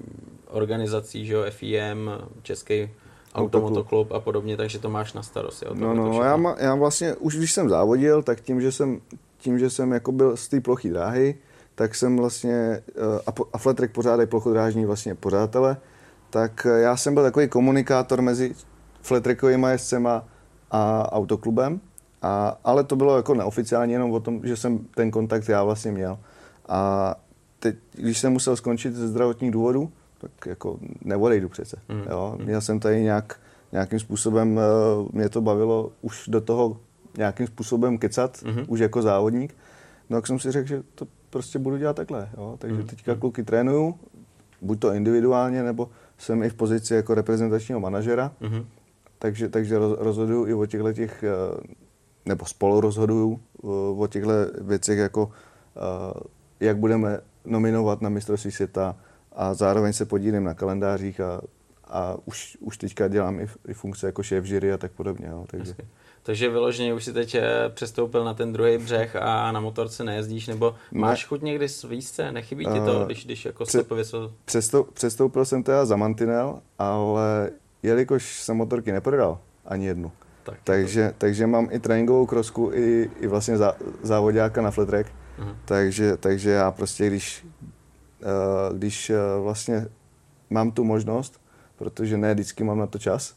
[0.50, 2.10] organizací, že jo, FIM,
[2.42, 2.90] Český
[3.34, 5.62] automotoklub a podobně, takže to máš na starost.
[5.62, 9.00] Jo, no, no, já, má, já vlastně, už když jsem závodil, tak tím, že jsem
[9.38, 11.34] tím, že jsem jako byl z té plochy dráhy,
[11.74, 12.82] tak jsem vlastně, eh,
[13.26, 15.76] a, a Flatrek pořádají plochodrážní vlastně pořadatele,
[16.30, 18.54] tak eh, já jsem byl takový komunikátor mezi
[19.02, 20.24] Flatrekovými jezdcema
[20.70, 21.80] a autoklubem,
[22.22, 25.92] a, ale to bylo jako neoficiálně jenom o tom, že jsem ten kontakt já vlastně
[25.92, 26.18] měl.
[26.68, 27.14] A
[27.58, 31.76] teď, když jsem musel skončit ze zdravotních důvodů, tak jako neodejdu přece.
[31.88, 32.02] Mm.
[32.10, 32.36] Jo?
[32.44, 33.40] Měl jsem tady nějak,
[33.72, 34.62] nějakým způsobem, eh,
[35.12, 36.76] mě to bavilo už do toho
[37.18, 38.64] nějakým způsobem kecat, mm-hmm.
[38.68, 39.54] už jako závodník.
[40.10, 42.28] No tak jsem si řekl, že to prostě budu dělat takhle.
[42.36, 42.56] Jo?
[42.58, 42.86] Takže mm-hmm.
[42.86, 43.98] teďka kluky trénuju,
[44.62, 48.32] buď to individuálně, nebo jsem i v pozici jako reprezentačního manažera.
[48.40, 48.64] Mm-hmm.
[49.18, 51.30] Takže, takže rozhoduju i o těchto těch, eh,
[52.26, 55.30] nebo spolu rozhoduju eh, o těchto věcech, jako
[55.76, 56.20] eh,
[56.60, 58.96] jak budeme nominovat na mistrovství světa
[59.32, 61.40] a zároveň se podílím na kalendářích a,
[61.84, 65.26] a už, už teďka dělám i, i funkce jako šéf jury a tak podobně.
[65.26, 65.74] Jo, takže.
[66.26, 67.42] Takže vyloženě už si teď eh,
[67.74, 72.32] přestoupil na ten druhý břeh a na motorce nejezdíš, nebo máš chuť někdy z výzce?
[72.32, 74.32] Nechybí ti to, když, když jako Pře- to pověsil?
[74.44, 77.50] Přestou, přestoupil jsem teda za mantinel, ale
[77.82, 80.12] jelikož jsem motorky neprodal ani jednu,
[80.42, 85.12] Tak, takže, takže mám i tréninkovou krosku, i, i vlastně zá, závodáka na flat track,
[85.38, 85.56] Mhm.
[85.64, 87.46] takže, takže já prostě, když,
[88.22, 89.86] uh, když uh, vlastně
[90.50, 91.40] mám tu možnost,
[91.76, 93.34] protože ne vždycky mám na to čas,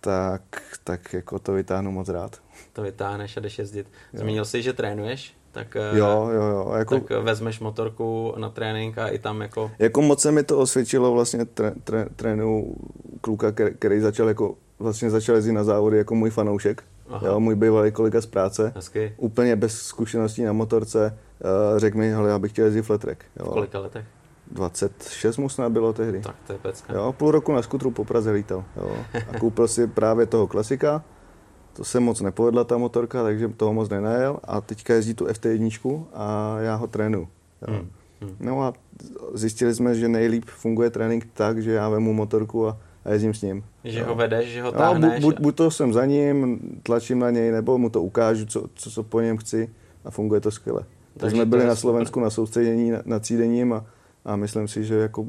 [0.00, 0.42] tak,
[0.84, 2.36] tak jako to vytáhnu moc rád.
[2.72, 3.86] to vytáhneš a jdeš jezdit.
[4.12, 6.72] Zmínil jsi, že trénuješ, tak, eh, Jo, jo, jo.
[6.76, 9.70] Jako, tak vezmeš motorku na trénink a i tam jako...
[9.78, 12.74] Jako moc se mi to osvědčilo vlastně tré, tré, trénu
[13.20, 16.82] kluka, který, začal jako vlastně začal jezdit na závody jako můj fanoušek.
[17.08, 17.26] Aha.
[17.28, 18.72] Jo, můj bývalý kolega z práce.
[18.76, 19.14] Hezky.
[19.16, 21.18] Úplně bez zkušeností na motorce.
[21.72, 23.24] Uh, řekl mi, hele, já bych chtěl jezdit flat track.
[23.36, 23.46] V Jo.
[23.52, 24.04] kolika letech?
[24.50, 26.20] 26 mu snad bylo tehdy.
[26.20, 26.92] Tak to je pecka.
[26.94, 28.64] Jo, půl roku na skutru po Praze lítal.
[28.76, 28.96] Jo.
[29.34, 31.04] A koupil si právě toho klasika.
[31.72, 34.38] To se moc nepovedla ta motorka, takže toho moc nenajel.
[34.44, 37.28] A teďka jezdí tu FT1 a já ho trénuju.
[37.68, 37.74] Jo.
[37.74, 37.88] Hmm.
[38.20, 38.36] Hmm.
[38.40, 38.72] No a
[39.34, 43.42] zjistili jsme, že nejlíp funguje trénink tak, že já vemu motorku a, a jezdím s
[43.42, 43.64] ním.
[43.84, 44.06] Že jo.
[44.06, 45.20] ho vedeš, že ho Jo, táhneš.
[45.20, 48.64] bu, buď, buď to jsem za ním, tlačím na něj, nebo mu to ukážu, co,
[48.74, 49.68] co, co po něm chci
[50.04, 50.80] a funguje to skvěle.
[50.80, 50.88] Tak
[51.20, 51.80] Takže jsme byli na super.
[51.80, 53.84] Slovensku na soustředění, na, na třídením a,
[54.24, 55.26] a myslím si, že, jako,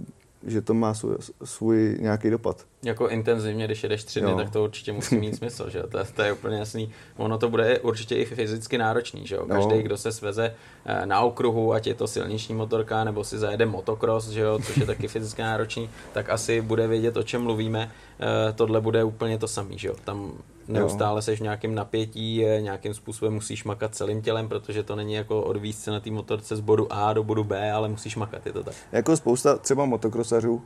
[0.47, 2.65] že to má svůj, svůj nějaký dopad.
[2.83, 4.37] Jako intenzivně, když jedeš tři dny, Jo.
[4.37, 5.83] tak to určitě musí mít smysl, že?
[5.83, 6.91] To, je- to je úplně jasný.
[7.17, 9.45] Ono to bude určitě i fyzicky náročný, že jo?
[9.45, 13.65] Každý, kdo se sveze eh, na okruhu, ať je to silniční motorka, nebo si zajede
[13.65, 14.59] motocross, že jo?
[14.65, 17.91] Což je taky fyzicky náročný, tak asi bude vědět, o čem mluvíme.
[18.19, 19.95] Eh, Tohle bude úplně to samý, že jo?
[20.05, 20.31] Tam
[20.71, 25.41] neustále seš v nějakém napětí, nějakým způsobem musíš makat celým tělem, protože to není jako
[25.41, 28.53] odvízt se na té motorce z bodu A do bodu B, ale musíš makat, je
[28.53, 28.75] to tak.
[28.91, 30.61] Jako spousta třeba motokrosařů, uh,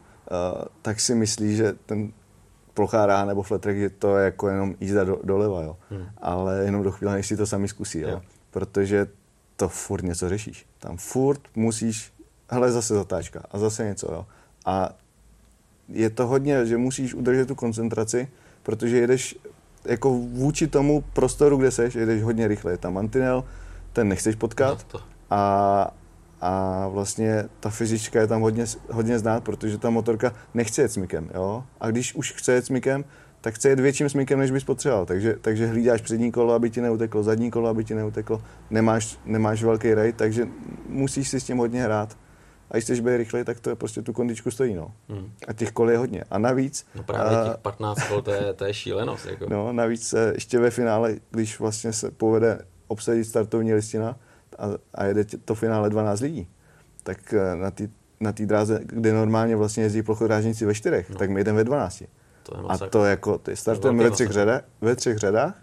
[0.82, 2.12] tak si myslí, že ten
[2.74, 5.78] plochá ráha nebo flat track, že to je jako jenom jízda do, doleva, jo.
[5.90, 6.06] Hmm.
[6.18, 8.10] Ale jenom do chvíle, než si to sami zkusí, jo.
[8.10, 8.22] Jo.
[8.52, 9.08] Protože
[9.56, 10.66] to furt něco řešíš.
[10.80, 12.14] Tam furt musíš,
[12.50, 14.26] hele zase zatáčka a zase něco, jo.
[14.66, 14.90] A
[15.90, 18.28] je to hodně, že musíš udržet tu koncentraci,
[18.64, 19.38] protože jedeš
[19.86, 22.72] jako vůči tomu prostoru, kde seš, jedeš hodně rychle.
[22.72, 23.44] Je tam mantinel,
[23.94, 25.92] ten nechceš potkat, No, a,
[26.42, 31.30] a vlastně ta fyzička je tam hodně, hodně znát, protože ta motorka nechce jet smykem,
[31.34, 31.64] jo?
[31.80, 33.06] A když už chce jet smykem,
[33.42, 35.06] tak chce jet větším smykem, než bys potřeboval.
[35.06, 38.42] Takže, takže hlídáš přední kolo, aby ti neuteklo, zadní kolo, aby ti neuteklo.
[38.70, 40.48] Nemáš, nemáš velký raid, takže
[40.90, 42.18] musíš si s tím hodně hrát.
[42.72, 44.92] A když chceš být rychlej, tak to je prostě tu kondičku stojí, no.
[45.10, 45.32] Hmm.
[45.48, 46.24] A těch kol je hodně.
[46.32, 46.86] A navíc...
[46.96, 49.26] No právě a- těch 15 kol, to je, to je šílenost.
[49.30, 49.46] Jako.
[49.50, 54.16] No, navíc eh, ještě ve finále, když vlastně se povede obsadit startovní listina
[54.60, 56.48] a, a jede tě- to finále 12 lidí,
[57.04, 57.88] tak eh, na té
[58.20, 61.16] na tý dráze, kde normálně vlastně jezdí plochodrážníci ve čtyřech, No.
[61.16, 62.04] tak my jdeme ve 12.
[62.44, 65.56] To je A to jako, ty startujeme ve třech, řadách, ve třech řadách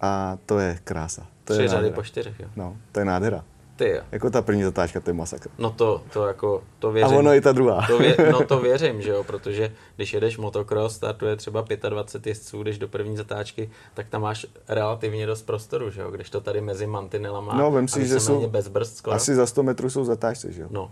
[0.00, 1.26] a to je krása.
[1.44, 1.94] To Tři je řady nádhera.
[1.94, 2.48] po čtyřech, jo.
[2.56, 3.44] No, to je nádhera.
[3.76, 4.00] Ty jo.
[4.12, 5.48] Jako ta první zatáčka, to je masakr.
[5.58, 7.16] No to, to jako, to A věřím.
[7.16, 7.86] ono i ta druhá.
[7.86, 12.62] To vě, no to věřím, že jo, protože když jedeš motocross, startuje třeba 25 jezdců,
[12.62, 16.60] když do první zatáčky, tak tam máš relativně dost prostoru, že jo, když to tady
[16.60, 19.16] mezi mantinelama No, vem a si, že jsou bez brzd skoro.
[19.16, 20.68] Asi za 100 metrů jsou zatáčce, že jo?
[20.70, 20.90] No,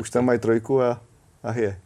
[0.00, 1.00] Už tam mají trojku a,
[1.42, 1.78] a je.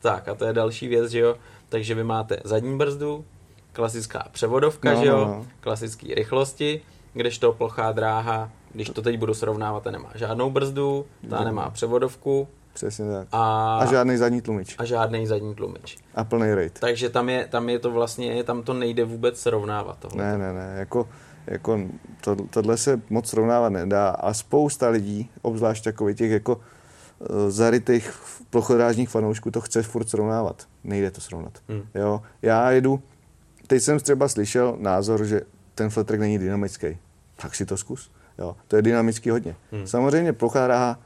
[0.00, 1.36] tak a to je další věc, že jo,
[1.68, 3.24] takže vy máte zadní brzdu,
[3.72, 5.46] klasická převodovka, No, že jo, no, no.
[5.60, 6.80] klasické rychlosti,
[7.12, 12.48] kdežto plochá dráha, když to teď budu srovnávat, ta nemá žádnou brzdu, ta nemá převodovku
[12.72, 13.28] Přesně tak.
[13.32, 14.74] a, A žádný zadní tlumič.
[14.78, 15.98] a žádný zadní tlumič.
[16.14, 16.78] A plný raid.
[16.80, 20.24] Takže tam je, tam je to vlastně, tam to nejde vůbec srovnávat tohle.
[20.24, 21.08] Ne, ne, ne, jako,
[21.46, 21.80] jako
[22.20, 26.60] to, tohle se moc srovnávat nedá a spousta lidí, obzvlášť takových těch jako
[27.20, 28.12] eh, zarytých
[28.50, 30.66] plochodrážních fanoušků to chce furt srovnávat.
[30.84, 31.52] Nejde to srovnat.
[31.68, 31.82] Hmm.
[31.94, 33.02] Jo, já jedu,
[33.66, 35.40] teď jsem třeba slyšel názor, že
[35.74, 36.98] ten flat track není dynamický.
[37.36, 38.10] Tak si to zkus.
[38.40, 39.56] Jo, to je dynamický hodně.
[39.72, 39.86] Hmm.
[39.86, 40.98] Samozřejmě plochá dráha,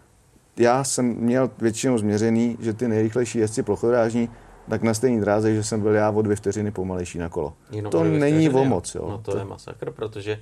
[0.57, 4.29] já jsem měl většinou změřený, že ty nejrychlejší jezdci plochodrážní,
[4.69, 7.53] tak na stejný dráze, že jsem byl já o dvě vteřiny pomalejší na kolo.
[7.71, 9.07] Jenom to není o moc, jo.
[9.09, 10.41] No to, je masakr, protože e,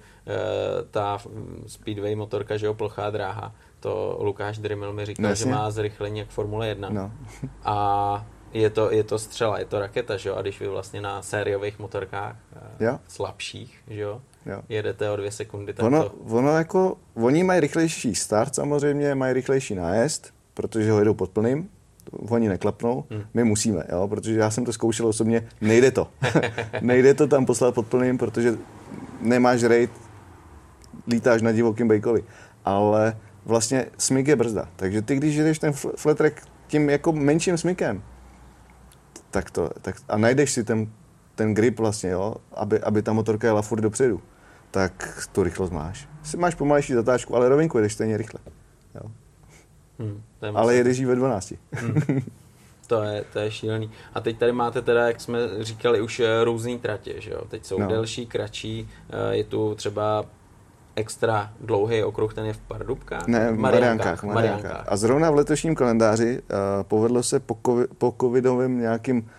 [0.90, 5.46] ta mm, speedway motorka, že jo, plochá dráha, to Lukáš Drymil mi říkal, No, že
[5.46, 6.88] má zrychlení jak Formule 1.
[6.88, 7.12] No.
[7.64, 11.00] A je to, je to střela, je to raketa, že jo, a když vy vlastně
[11.00, 12.36] na sériových motorkách
[12.80, 12.98] e, Jo.
[13.08, 14.62] slabších, že jo, Jo.
[14.68, 16.14] jedete o dvě sekundy, tak Ono, to...
[16.28, 21.68] ono jako, oni mají rychlejší start samozřejmě, mají rychlejší nájezd, protože ho jedou pod plným,
[22.28, 23.22] oni neklapnou, Hmm.
[23.34, 26.08] my musíme, jo, protože já jsem to zkoušel osobně, nejde to.
[26.80, 28.54] nejde to tam poslat pod plným, protože
[29.20, 29.90] nemáš raid,
[31.08, 32.24] lítáš na divokým bejkovi.
[32.64, 37.12] Ale vlastně smyk je brzda, takže ty když jedeš ten fl- flat track tím jako
[37.12, 38.02] menším smykem,
[39.30, 40.88] tak to, tak, a najdeš si ten,
[41.34, 44.20] ten grip vlastně, jo, aby, aby ta motorka jela furt dopředu,
[44.72, 46.08] tak tu rychlost máš.
[46.22, 48.40] Si máš pomalejší zatáčku, ale rovinku jedeš stejně rychle.
[48.94, 49.10] Jo.
[49.98, 51.54] Hmm, to je ale jedeš jí ve 12.
[51.72, 52.20] Hmm.
[52.86, 53.90] To je, to je šílený.
[54.14, 57.42] A teď tady máte teda, jak jsme říkali, už eh, různý tratě, že jo?
[57.48, 57.88] Teď jsou no.
[57.88, 60.24] delší, kratší, eh, je tu třeba
[60.96, 63.26] extra dlouhý okruh, ten je v Pardubkách?
[63.26, 64.84] Ne, v Mariankách, Mariankách.
[64.88, 66.48] A zrovna v letošním kalendáři uh,
[66.82, 69.30] povedlo se po, COVID, po covidovém nějakým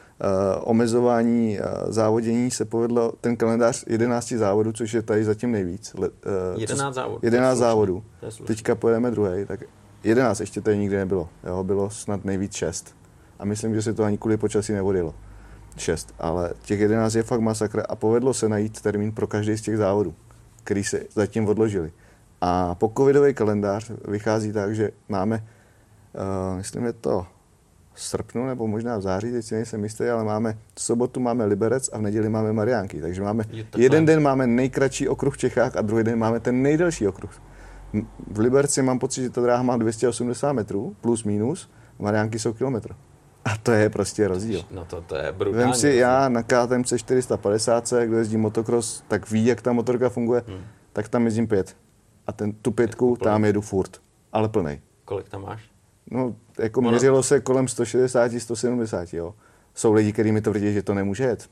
[0.62, 5.94] omezování uh, závodění se povedlo ten kalendář 11 závodů, což je tady zatím nejvíc.
[5.94, 7.20] Le, uh, 11 závodů.
[7.22, 8.04] 11 závodů.
[8.46, 9.60] Teďka pojedeme druhý, tak
[10.04, 11.30] 11 ještě tady nikdy nebylo.
[11.44, 12.96] Jo, bylo snad nejvíc 6.
[13.40, 15.16] A myslím, že se to ani kvůli počasí nevodilo.
[15.78, 16.14] 6.
[16.20, 19.78] Ale těch 11 je fakt masakr a povedlo se najít termín pro každý z těch
[19.78, 20.16] závodů
[20.64, 21.92] který se zatím odložili.
[22.42, 25.44] A po covidový kalendář vychází tak, že máme,
[26.14, 27.28] uh, myslím, je to
[27.96, 31.90] srpnu nebo možná v září, teď si nejsem jistý, ale máme v sobotu máme Liberec
[31.94, 33.02] a v neděli máme Mariánky.
[33.02, 33.44] Takže máme
[33.78, 37.42] jeden den máme nejkratší okruh v Čechách a druhý den máme ten nejdelší okruh.
[38.28, 42.96] V Liberci mám pocit, že ta dráha má 280 metrů, plus minus, Mariánky jsou kilometr.
[43.46, 44.66] A to je prostě rozdíl.
[44.72, 45.66] No to, to je brutální.
[45.66, 50.44] Vem si, já na KTM 450, kdo jezdí motocross, tak ví, jak ta motorka funguje,
[50.48, 50.64] hmm.
[50.94, 51.76] tak tam jezdím pět.
[52.28, 54.02] A ten, tu pětku tam jedu furt,
[54.32, 54.82] ale plný.
[55.06, 55.73] Kolik tam máš?
[56.12, 56.90] No, jako ono...
[56.90, 59.36] měřilo se kolem 160, 170, jo.
[59.76, 61.50] Jsou lidi, kteří mi tvrdí, že to nemůže jet.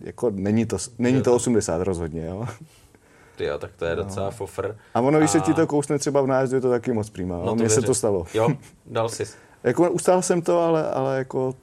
[0.00, 2.46] Jako není to, není to 80 rozhodně, jo.
[3.36, 4.02] Ty jo, tak to je no.
[4.02, 4.76] docela fofr.
[4.94, 5.32] A ono, když a...
[5.32, 7.42] se ti to kousne třeba v nájezdu, je to taky moc přímá.
[7.44, 8.26] No, Mně se to stalo.
[8.34, 8.48] Jo,
[8.86, 9.26] dal jsi.
[9.64, 11.54] Jako ustál jsem to, ale, ale jako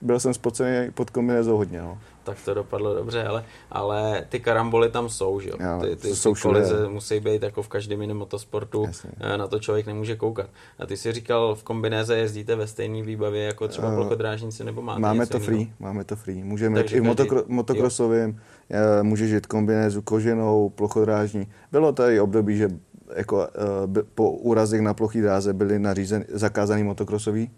[0.00, 1.82] byl jsem spocený pod kombinezou hodně.
[1.82, 1.98] No.
[2.24, 5.56] Tak to dopadlo dobře, ale, ale ty karamboly tam jsou, že jo?
[5.80, 9.10] Ty, ty, jsou ty kolize musí být jako v každém jiném motosportu, Jasně.
[9.20, 10.46] Eh, na to člověk nemůže koukat.
[10.78, 14.82] A ty jsi říkal, v kombinéze jezdíte ve stejné výbavě jako třeba uh, plochodrážníci, nebo
[14.82, 15.76] máte Máme to free, jiného?
[15.78, 16.44] máme to free.
[16.44, 21.46] Můžeme jít i v motokro, motokrosovém, eh, můžeš jít kombinézu koženou, plochodrážní.
[21.72, 22.68] Bylo tady období, že
[23.16, 27.50] jako, uh, po úrazech na plochý dráze byly nařízen, zakázaný motokrosový,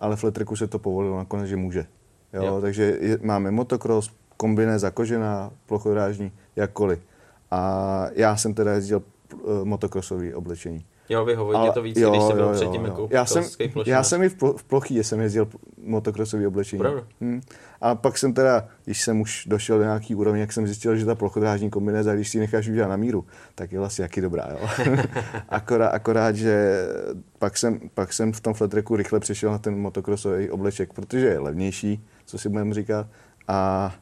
[0.00, 1.86] ale v Letreku se to povolilo nakonec, že může.
[2.32, 2.60] Jo, jo.
[2.60, 6.98] Takže je, máme motocross, kombinéza kožená, plochodrážní, jakkoliv.
[7.50, 9.02] A já jsem teda jezdil
[9.34, 10.84] uh, motocrossový oblečení.
[11.08, 12.86] Jo, vyhovuje to víc, jo, když jsi byl jo, předtím jo.
[12.86, 13.44] jako já jsem,
[13.86, 15.48] já jsem i v, plo, v plochý jsem jezdil
[15.82, 16.78] motokrosový oblečení.
[16.78, 17.04] Pravda.
[17.20, 17.40] Hmm.
[17.80, 21.06] A pak jsem teda, když jsem už došel do nějaký úrovně, jak jsem zjistil, že
[21.06, 24.48] ta plochodrážní kombinéza, když si ji necháš udělat na míru, tak je vlastně jaký dobrá.
[24.50, 24.68] Jo?
[25.48, 26.84] akorát, akorát, že
[27.38, 31.38] pak jsem, pak jsem v tom flatreku rychle přešel na ten motokrosový obleček, protože je
[31.38, 33.06] levnější, co si budeme říkat,
[33.48, 33.94] a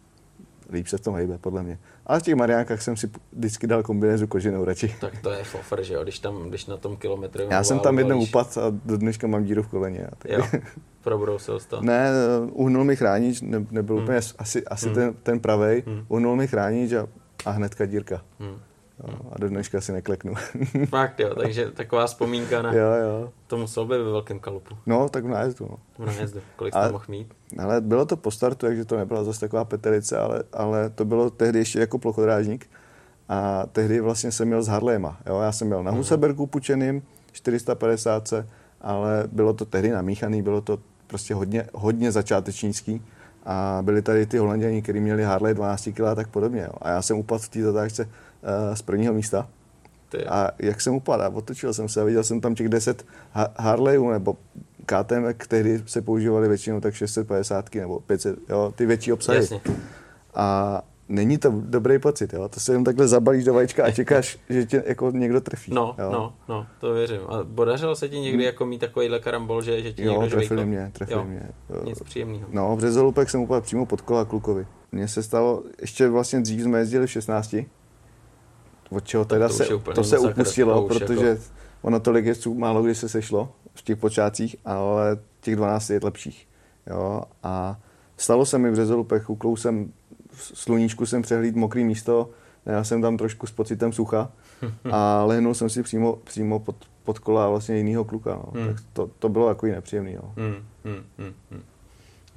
[0.73, 1.79] líp se v tom hejbe, podle mě.
[2.09, 4.95] Ale v těch Mariánkách jsem si vždycky dal kombinézu koženou radši.
[5.01, 7.43] Tak to je fofr, že jo, když, tam, když na tom kilometru...
[7.51, 10.09] Já jsem tam jednou upadl a do dneška mám díru v koleně.
[10.19, 10.31] Tak...
[10.31, 10.45] Jo,
[11.03, 11.81] probrousil to.
[11.83, 12.11] Ne,
[12.53, 14.05] uhnul mi chránič, ne, nebyl hmm.
[14.05, 14.95] úplně asi, asi hmm.
[14.95, 16.05] ten, ten pravej, hmm.
[16.09, 17.07] uhnul mi chránič a,
[17.45, 18.23] a hnedka dírka.
[18.39, 18.59] Hmm.
[19.05, 20.35] Jo, a do dneška si nekleknu.
[20.89, 22.73] Fakt jo, takže taková vzpomínka na...
[22.73, 23.33] jo, jo.
[23.47, 24.77] To muselo být ve velkém kalupu.
[24.87, 25.69] No, tak v nájezdu.
[25.71, 26.05] No.
[26.05, 26.41] V nájezdu.
[26.57, 27.35] Kolik jste mohl mít?
[27.59, 31.31] Ale bylo to po startu, takže to nebyla zase taková peterice, ale, ale to bylo
[31.31, 32.67] tehdy ještě jako plochodrážník.
[33.29, 35.19] A tehdy vlastně jsem měl z Harlema.
[35.27, 35.41] Jo?
[35.41, 35.91] Já jsem měl na.
[35.91, 38.33] Husebergu půjčeným, 450,
[38.81, 43.03] ale bylo to tehdy namíchaný, bylo to prostě hodně, hodně začátečnický.
[43.47, 46.61] A byli tady ty holanděni, kteří měli Harley 12 kg a tak podobně.
[46.61, 46.73] Jo?
[46.83, 48.09] A já jsem upadl v té zatáčce
[48.75, 49.49] z prvního místa.
[50.09, 50.27] Ty.
[50.27, 53.07] A jak jsem upadl, otočil jsem se a viděl jsem tam těch 10
[53.57, 54.37] Harleyů nebo
[54.87, 59.39] KTM, které se používaly většinou tak 650 nebo 500, jo, ty větší obsahy.
[59.39, 59.61] Jasně.
[60.35, 62.49] A není to dobrý pocit, jo?
[62.49, 65.75] to se jen takhle zabalíš do vajíčka a čekáš, že tě jako někdo trefí.
[65.75, 66.11] No, jo?
[66.13, 67.21] no, no, to věřím.
[67.29, 68.47] A podařilo se ti někdy hmm.
[68.47, 71.43] jako mít takovýhle karambol, že, že ti jo, někdo trefili mě, trefili jo, mě.
[71.85, 72.49] Nic příjemného.
[72.53, 74.67] No, v Řezolupek jsem upadl přímo pod kola klukovi.
[74.93, 77.57] Mně se stalo, ještě vlastně dřív jsme jezdili v 16,
[78.91, 81.43] od čeho teda to se, to se upustilo, protože jako...
[81.83, 86.49] ono tolik jezdců málo kdy se sešlo v těch počátcích, ale těch 12 je lepších.
[86.87, 87.23] Jo?
[87.43, 87.81] A
[88.17, 89.93] stalo se mi v Řezolupech, uklou jsem,
[90.33, 92.31] sluníčku jsem přehlíd mokrý místo,
[92.67, 94.33] já jsem tam trošku s pocitem sucha
[94.93, 98.35] a lehnul jsem si přímo, přímo pod, pod kola vlastně jiného kluka.
[98.35, 98.61] No.
[98.61, 98.67] Hmm.
[98.67, 100.15] Tak to, to bylo jako nepříjemný.
[100.15, 100.33] No.
[100.37, 101.63] Hmm, hmm, hmm, hmm.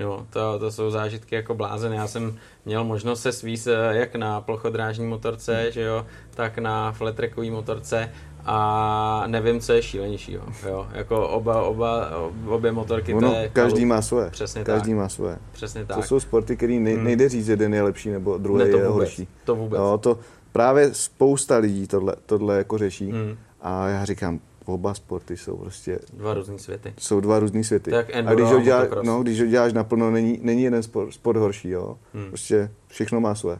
[0.02, 1.94] Jo, to, to jsou zážitky jako blázen.
[1.94, 5.72] Já jsem měl možnost se svíst eh, jak na plochodrážní motorce, hmm.
[5.72, 8.10] že jo, tak na flattrackový motorce
[8.46, 10.34] a nevím, co je šílenější.
[10.68, 10.88] Jo.
[10.94, 12.10] Jako oba, oba,
[12.48, 13.90] obě motorky, ono, to je každý kalup.
[13.90, 14.30] má svoje.
[14.30, 14.98] Přesně každý tak.
[14.98, 15.38] má svoje.
[15.52, 15.98] Přesně tak.
[15.98, 17.04] To jsou sporty, které nej, hmm.
[17.04, 19.28] nejde říct, jeden je lepší nebo druhý ne, to je vůbec, horší.
[19.46, 19.80] To vůbec.
[19.80, 20.20] Jo, to
[20.52, 23.12] právě spousta lidí tohle, tohle jako řeší.
[23.12, 23.38] Hmm.
[23.62, 26.00] A já říkám, oba sporty jsou prostě...
[26.14, 26.94] Dva různý světy.
[26.98, 27.92] Jsou dva různý světy.
[27.92, 31.38] Tak a když ho, dělá, no, když ho děláš naplno, není, není jeden sport, sport
[31.38, 31.98] horší, jo.
[32.14, 32.28] Hmm.
[32.28, 33.60] Prostě všechno má své.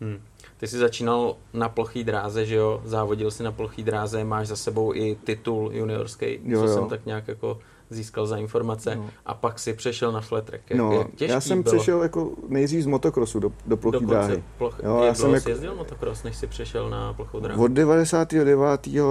[0.00, 0.18] Hmm.
[0.56, 2.82] Ty jsi začínal na plochý dráze, že jo?
[2.84, 6.74] Závodil si na plochý dráze, máš za sebou i titul juniorský, Jo, co jo.
[6.74, 7.58] jsem tak nějak jako
[7.90, 8.96] získal za informace.
[8.96, 9.10] No.
[9.26, 10.62] A pak si přešel na flat track.
[10.70, 14.42] Jak, No, já jsem bylo přešel jako nejdřív z motokrosu do, do plochý dokonce dráhy.
[14.58, 14.80] ploch...
[14.84, 17.64] Jo, jak já jsem jako- jsi jezdil motocross, než jsi přešel na plochou dráhu?
[17.64, 18.58] Od 99.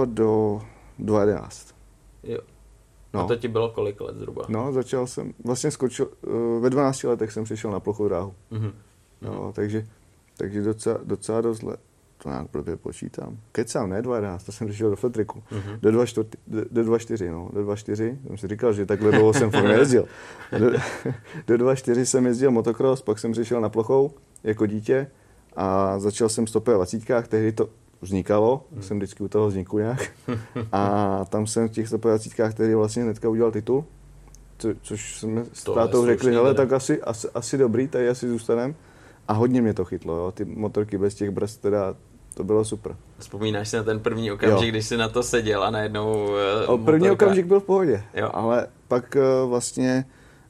[0.04, 0.60] do
[0.98, 1.74] 2011.
[2.22, 2.38] Jo.
[3.14, 3.20] No.
[3.20, 4.44] A to ti bylo kolik let zhruba?
[4.48, 8.34] No, začal jsem, vlastně skočil, eh, ve 12 letech jsem přešel na plochou dráhu.
[8.50, 8.72] Mhm.
[9.22, 9.86] No, takže,
[10.36, 11.80] takže docela, docela dost let.
[12.22, 13.38] To nějak blbě počítám.
[13.52, 15.42] Kecám, ne 12, to jsem přišel do fletriku.
[15.50, 15.78] Mhm.
[15.80, 19.50] Do 2,4, do, do 2,4, no, do 2,4, jsem si říkal, že takhle dlouho jsem
[19.50, 20.04] fakt nejezdil.
[20.58, 20.70] Do,
[21.56, 24.10] do 2,4 jsem jezdil motocross, pak jsem přišel na plochou
[24.44, 25.10] jako dítě
[25.56, 27.68] a začal jsem stopě v 20, tehdy to
[28.02, 28.82] vznikalo, Mhm.
[28.82, 30.10] jsem vždycky u toho vznikl nějak.
[30.72, 33.84] A tam jsem v těch stopě 20 tehdy vlastně hnedka udělal titul,
[34.58, 38.74] co, což jsme s tátou řekli, hele, tak asi, asi, asi dobrý, tady asi zůstanem.
[39.28, 40.32] A hodně mě to chytlo, jo.
[40.32, 41.94] ty motorky bez těch brzd, teda
[42.34, 42.96] to bylo super.
[43.18, 44.70] Vzpomínáš si na ten první okamžik, Jo.
[44.70, 46.30] když jsi na to seděl a najednou uh,
[46.66, 47.24] O, první motorka...
[47.26, 48.30] okamžik byl v pohodě, Jo.
[48.32, 50.04] ale pak uh, vlastně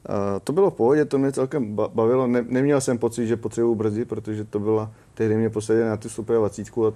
[0.09, 2.26] uh, to bylo v pohodě, to mě celkem ba- bavilo.
[2.26, 6.09] Ne, neměl jsem pocit, že potřebuji brzdit, protože to byla, tehdy mě posadili na tu
[6.09, 6.92] 120 a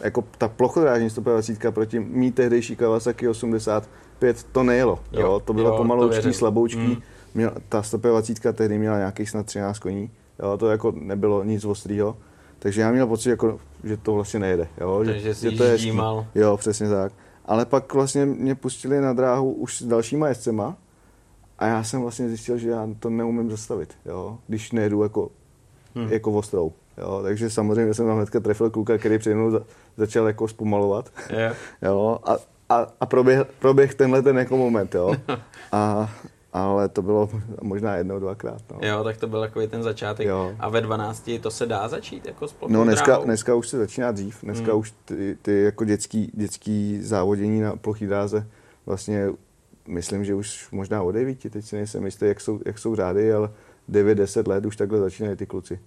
[0.00, 4.98] jako ta plochodrážní 120 proti mý tehdejší Kawasaki 85 to nejelo.
[5.12, 6.80] Jo, Jo, to bylo jo, pomaloučký, slaboučký.
[6.80, 7.02] Mm.
[7.34, 10.10] Měl, ta 120 tehdy měla nějakých snad 13 koní.
[10.42, 12.16] Jo, to jako nebylo nic ostrýho.
[12.58, 14.68] Takže já měl pocit, jako, že to vlastně nejede.
[14.80, 16.26] Jo, že, Takže jsi že to je ždímal.
[16.34, 17.12] Jo, přesně tak.
[17.44, 20.76] Ale pak vlastně mě pustili na dráhu už s dalšíma jezdcema
[21.58, 25.30] a já jsem vlastně zjistil, že já to neumím zastavit, jo, když nejedu jako,
[25.94, 26.12] hmm.
[26.12, 26.72] jako ostrou.
[27.00, 29.60] Jo, takže samozřejmě jsem tam hnedka trefil kluka, který přede mnou za,
[29.96, 31.10] začal jako zpomalovat.
[31.30, 31.54] Jo.
[31.82, 32.36] Jo, a,
[32.68, 35.14] a, a proběh, proběh tenhle ten jako moment, jo.
[35.72, 36.10] A,
[36.52, 37.30] ale to bylo
[37.62, 38.62] možná jednou, dvakrát.
[38.72, 38.88] No.
[38.88, 40.26] jo, tak to byl takový ten začátek.
[40.26, 40.52] Jo.
[40.58, 43.24] A ve 12 to se dá začít jako s No dneska, dráhou?
[43.24, 44.38] dneska už se začíná dřív.
[44.42, 44.80] Dneska Hmm.
[44.80, 48.46] už ty, ty jako dětský, dětský závodění na plochý dráze
[48.86, 49.28] vlastně
[49.88, 53.32] myslím, že už možná od 9, teď si nejsem jistý, jak jsou, jak jsou řády,
[53.32, 53.50] ale
[53.90, 55.80] 9-10 let už takhle začínají ty kluci.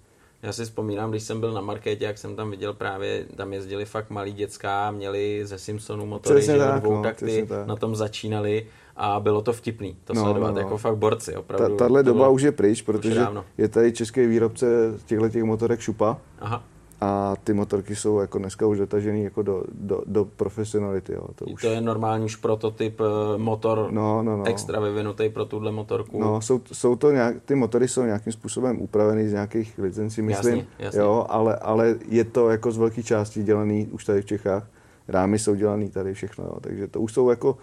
[0.44, 3.86] Já si vzpomínám, když jsem byl na marketě, jak jsem tam viděl právě, tam jezdili
[3.86, 7.68] fakt malí děcka, měli ze Simpsonu motory, že tak, dvou no, takty, tak.
[7.68, 10.60] na tom začínali a bylo to vtipný to No, sledovat, no, no.
[10.60, 11.78] jako fakt borci, Ta, opravdu.
[11.78, 13.28] tahle doba už je pryč, protože
[13.58, 14.66] je tady český výrobce
[15.06, 16.64] těchto těch motorek Šupa Aha,
[17.02, 21.14] a ty motorky jsou jako dneska už dotažený jako do, do, do profesionality.
[21.14, 21.28] Jo.
[21.36, 24.44] To už, to je normální už prototyp, eh, motor no, no, no.
[24.48, 26.20] extra vyvinutý pro tuhle motorku.
[26.20, 30.56] No, jsou, jsou to nějak, ty motory jsou nějakým způsobem upravený z nějakých licencí, myslím.
[30.56, 31.00] Jasně, jasně.
[31.00, 34.68] Jo, ale, ale je to jako z velké části dělaný už tady v Čechách.
[35.08, 37.58] Rámy jsou dělaný tady všechno, jo, takže to už jsou jako,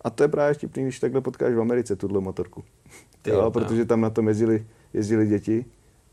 [0.00, 2.64] a to je právě vtipný, když takhle potkáš v Americe tuhle motorku.
[3.22, 5.64] Ty jo, protože tam na tom jezdili, jezdili děti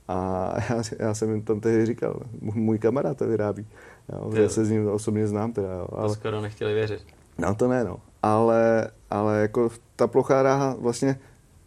[0.09, 3.67] a já, já jsem jim tam tehdy říkal, můj, kamarád to vyrábí.
[4.13, 7.01] Jo, já se s ním osobně znám teda, jo, To ale, skoro nechtěli věřit.
[7.37, 7.99] No to ne, no.
[8.23, 11.19] Ale, ale jako ta plochá dráha, vlastně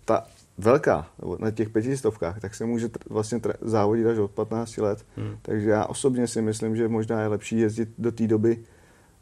[0.04, 0.24] ta
[0.58, 1.06] velká,
[1.38, 5.04] na těch pětistovkách, tak se může tr- vlastně tr- závodit až od 15 let.
[5.16, 5.36] Hmm.
[5.42, 8.58] Takže já osobně si myslím, že možná je lepší jezdit do té doby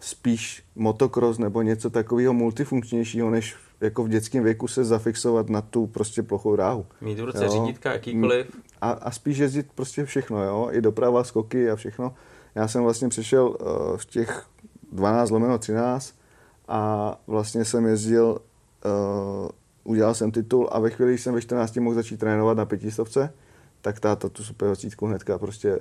[0.00, 5.86] spíš motocross nebo něco takového multifunkčnějšího, než jako v dětském věku se zafixovat na tu
[5.86, 6.86] prostě plochou dráhu.
[7.00, 7.50] Mít v ruce Jo.
[7.50, 8.46] řídítka jakýkoliv.
[8.80, 12.14] A, a spíš jezdit prostě všechno, jo, i doprava, skoky a všechno.
[12.54, 14.46] Já jsem vlastně přišel uh, v těch
[14.92, 16.14] 12 lomeno 13
[16.68, 18.40] a vlastně jsem jezdil,
[18.84, 19.48] uh,
[19.84, 23.32] udělal jsem titul a ve chvíli, když jsem ve 14 mohl začít trénovat na pětistovce,
[23.80, 25.78] tak táta tu super 20 hnedka prostě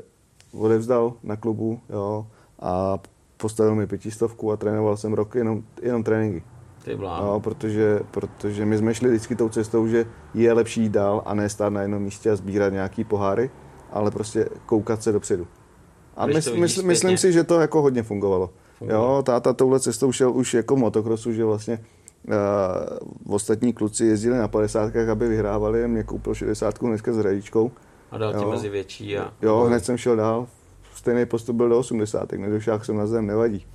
[0.51, 2.27] odevzdal na klubu, jo,
[2.59, 2.99] a
[3.37, 6.43] postavil mi pětistovku a trénoval jsem rok jenom, jenom tréninky.
[6.83, 6.97] Ty.
[6.97, 11.33] No, protože, protože my jsme šli vždycky tou cestou, že je lepší jít dál a
[11.33, 13.49] ne stát na jednom místě a sbírat nějaký poháry,
[13.91, 15.47] ale prostě koukat se dopředu.
[16.15, 18.49] A Když mys, to vidíš mys, myslím si, že to jako hodně fungovalo.
[18.77, 19.15] Fungovalo.
[19.15, 21.79] Jo, táta touhle cestou šel už jako motokrosu, že vlastně
[22.27, 27.71] uh, ostatní kluci jezdili na 50, aby vyhrávali, mě koupil 60 dneska s hradičkou.
[28.11, 28.51] A dal ti jo.
[28.51, 29.33] mezi větší a...
[29.41, 30.47] Jo, hned jsem šel dál,
[30.95, 33.65] stejný postup byl do 80, nedošel jsem na zem, nevadí.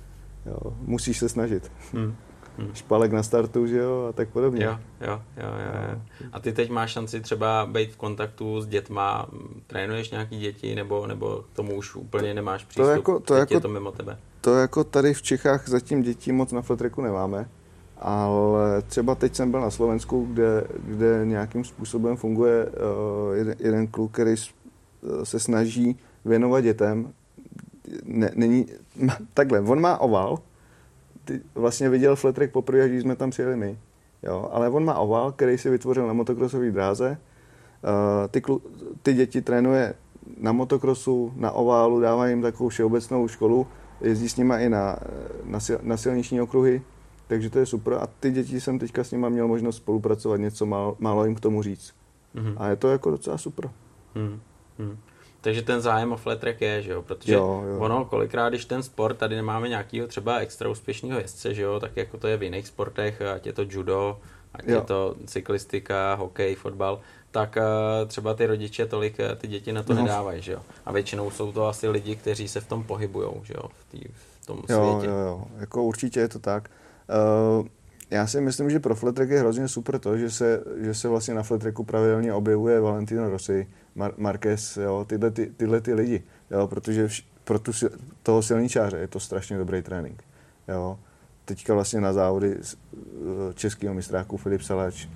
[0.45, 1.71] Jo, musíš se snažit.
[1.93, 2.15] Hmm.
[2.57, 2.69] Hmm.
[2.73, 4.65] Špalek na startu, že jo, a tak podobně.
[4.65, 5.99] Jo, jo, jo, jo, jo.
[6.33, 9.27] A ty teď máš šanci třeba být v kontaktu s dětma,
[9.67, 13.53] trénuješ nějaký děti, nebo, nebo k tomu už úplně nemáš přístup, jako- to teď jako-
[13.53, 14.17] je to mimo tebe.
[14.41, 17.49] To jako tady v Čechách zatím dětí moc na flatreku nemáme,
[17.97, 23.87] ale třeba teď jsem byl na Slovensku, kde, kde nějakým způsobem funguje uh, jeden, jeden
[23.87, 27.13] kluk, který eh, se snaží věnovat dětem.
[28.03, 28.65] Ne, není,
[29.33, 30.39] takhle, on má oval,
[31.25, 33.77] ty vlastně viděl flat poprvé, když jsme tam přijeli my.
[34.23, 37.17] Jo, ale on má oval, který si vytvořil na motokrosové dráze.
[37.83, 38.61] Uh, ty, klu,
[39.01, 39.93] ty děti trénuje
[40.37, 43.67] na motokrosu, na oválu, dává jim takovou všeobecnou školu,
[44.01, 44.99] jezdí s nimi i na,
[45.43, 46.81] na, sil, na silniční okruhy,
[47.27, 47.93] takže to je super.
[47.93, 51.39] A ty děti jsem teďka s nimi měl možnost spolupracovat, něco málo, málo jim k
[51.39, 51.93] tomu říct.
[52.35, 52.53] Mm-hmm.
[52.57, 53.69] A je to jako docela super.
[54.15, 54.97] Mm-hmm.
[55.45, 57.01] Takže ten zájem o flat track je, že jo?
[57.01, 57.79] Protože jo, jo.
[57.79, 61.97] ono kolikrát, když ten sport, tady nemáme nějakého třeba extra úspěšného jezdce, že jo, tak
[61.97, 64.19] jako to je v jiných sportech, ať je to judo,
[64.53, 64.75] ať jo.
[64.75, 66.99] je to cyklistika, hokej, fotbal,
[67.31, 70.01] tak uh, třeba ty rodiče tolik uh, ty děti na to no.
[70.01, 70.61] nedávají, že jo.
[70.85, 73.99] A většinou jsou to asi lidi, kteří se v tom pohybují, že jo, v, tý,
[74.41, 75.07] v tom jo, světě.
[75.07, 76.69] Jo, jo, jako určitě je to tak.
[77.59, 77.67] Uh,
[78.11, 81.33] já si myslím, že pro flat je hrozně super to, že se, že se vlastně
[81.33, 86.67] na flat pravidelně objevuje Valentino Rossi, Mar- Marquez, jo, tyhle, ty, tyhle ty lidi, jo,
[86.67, 87.71] protože vš- pro tu,
[88.23, 90.23] toho silničáře je to strašně dobrý trénink.
[90.67, 90.99] Jo.
[91.45, 92.97] Teďka vlastně na závody eh,
[93.53, 95.11] českého mistráku Filip Salač, uh,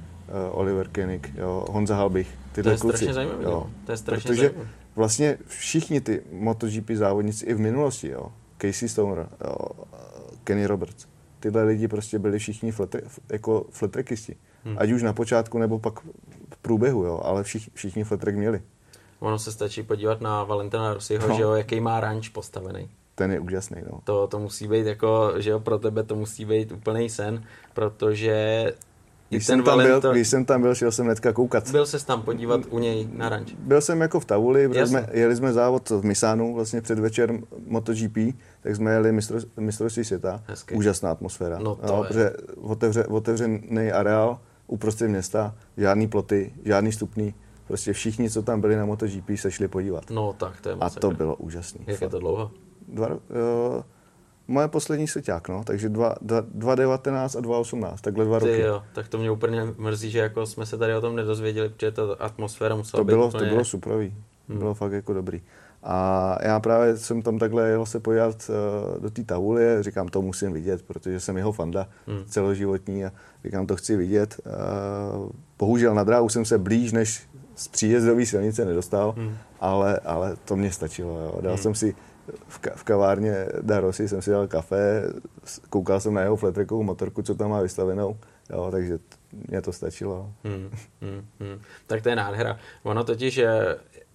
[0.52, 3.14] Oliver Koenig, jo, Honza Halbich, tyhle to je kluci.
[3.14, 3.70] Zajímavý, jo.
[3.86, 4.70] To je strašně Protože zajímavý.
[4.96, 8.32] vlastně všichni ty MotoGP závodníci i v minulosti, jo,
[8.62, 9.56] Casey Stoner, jo,
[10.44, 11.08] Kenny Roberts,
[11.40, 14.36] tyhle lidi prostě byli všichni fletre, jako fletrekisti.
[14.64, 14.76] Hmm.
[14.80, 16.00] Ať už na počátku nebo pak
[16.54, 18.62] v průběhu, jo, ale všich, všichni fletrek měli.
[19.20, 21.36] Ono se stačí podívat na Valentina Rossiho, no.
[21.36, 22.90] že jo, jaký má ranč postavený.
[23.16, 24.00] Ten je úžasný, no.
[24.04, 28.66] To, to musí být jako, že jo, pro tebe to musí být úplný sen, protože
[29.30, 30.02] když, jsem tam Valento...
[30.02, 31.72] byl, když jsem tam byl, šel jsem hnedka koukat.
[31.72, 33.54] Byl se tam podívat u něj na ranč?
[33.60, 37.34] Byl jsem jako v Tavuli, protože jsme, jeli jsme závod v Misánu, vlastně předvečer
[37.68, 38.18] MotoGP,
[38.62, 40.44] tak jsme jeli mistro, mistrovství světa.
[40.48, 40.76] Hezky.
[40.76, 41.60] Úžasná atmosféra.
[41.60, 47.34] No, to no, protože otevře, otevřený areál uprostřed města, žádný ploty, žádný stupný.
[47.68, 50.10] Prostě všichni, co tam byli na MotoGP, se šli podívat.
[50.10, 51.82] No tak, to je A to bylo úžasné.
[51.88, 52.52] Jak je to dlouho?
[52.88, 53.16] Dva, uh,
[54.50, 58.52] moje poslední seťák, no, takže 2.19 a 2.18, takhle dva roky.
[58.52, 61.70] Ty jo, tak to mě úplně mrzí, že jako jsme se tady o tom nedozvěděli,
[61.70, 63.44] protože ta atmosféra musela to být bylo, úplně...
[63.44, 64.14] To bylo superový,
[64.50, 64.60] hmm.
[64.60, 65.42] bylo fakt jako dobrý.
[65.84, 68.50] A já právě jsem tam takhle jel se podívat
[68.96, 72.26] uh, do té tavulie, říkám, to musím vidět, protože jsem jeho fanda hmm.
[72.26, 73.12] celoživotní a
[73.46, 74.42] říkám, to chci vidět.
[74.46, 75.30] Uh,
[75.60, 79.38] bohužel na dráhu jsem se blíž než z příjezdové silnice nedostal, hmm.
[79.60, 81.20] ale, ale to mě stačilo.
[81.20, 81.40] Jo.
[81.42, 81.64] Dal hmm.
[81.64, 81.96] jsem si
[82.48, 85.04] v, ka- v kavárně Darosi jsem si dal kafe,
[85.70, 88.18] koukal jsem na jeho fletrekovou motorku, co tam má vystavenou,
[88.50, 89.00] jo, takže
[89.32, 90.32] mě to stačilo.
[90.44, 90.70] Hmm,
[91.02, 91.62] hmm, hmm.
[91.88, 92.60] Tak to je nádhera.
[92.84, 93.42] Ono totiž,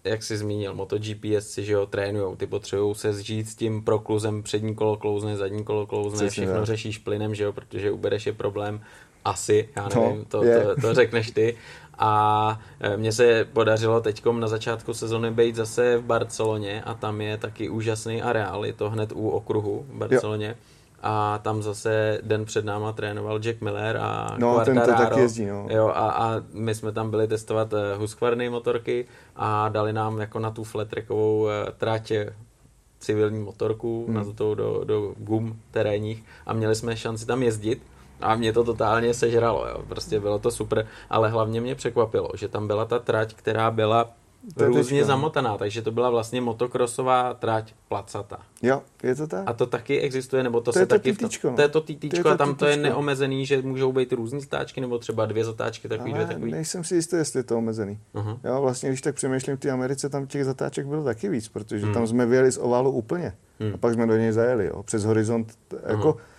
[0.05, 4.43] jak jsi zmínil, MotoGP jezdci, že jo, trénujou, ty potřebují se zžít s tím prokluzem,
[4.43, 6.67] přední kolo klouzne, zadní kolo klouzne, Přesně všechno tak.
[6.67, 8.81] řešíš plynem, že jo, protože ubereš je problém
[9.25, 11.57] asi, já no, nevím, no, to, to, to řekneš ty.
[11.99, 17.21] A e, mně se podařilo teď na začátku sezony být zase v Barceloně a tam
[17.21, 20.49] je taky úžasný areál, je to hned u okruhu v Barceloně.
[20.49, 20.55] Jo.
[21.07, 25.47] A tam zase den před náma trénoval Jack Miller a No, ten to taky jezdí,
[25.47, 25.67] no.
[25.71, 30.39] Jo, a, a my jsme tam byli testovat e, Husqvarny motorky a dali nám jako
[30.39, 32.13] na tu fletrackovou e, trať
[33.01, 34.15] civilní motorku, hmm.
[34.15, 37.83] na to do, do gum terénních a měli jsme šanci tam jezdit
[38.25, 39.85] a mě to totálně sežralo, jo.
[39.89, 44.11] prostě bylo to super, ale hlavně mě překvapilo, že tam byla ta trať, která byla
[44.57, 45.07] různě no.
[45.07, 48.39] zamotaná, takže to byla vlastně motokrosová trať placata.
[48.63, 49.43] Jo, je to tak.
[49.47, 51.13] A to taky existuje, nebo to, to se je taky...
[51.13, 51.57] To, týtíčko, no.
[51.57, 52.65] to je to týtíčko a tam týtíčko.
[52.65, 56.35] to je neomezený, že můžou být různý zatáčky, nebo třeba dvě zatáčky, takový Ale dvě,
[56.35, 56.53] takový.
[56.53, 57.99] nejsem si jistý, jestli je to omezený.
[58.15, 58.39] Uh-huh.
[58.45, 61.85] Jo, vlastně, když tak přemýšlím, v té Americe tam těch zatáček bylo taky víc, protože
[61.85, 61.95] hmm.
[61.95, 63.35] tam jsme vyjeli z oválu úplně.
[63.61, 63.75] Hmm.
[63.75, 65.53] A pak jsme do něj zajeli, jo, přes horizont,
[65.87, 66.11] jako...
[66.11, 66.34] Uh-huh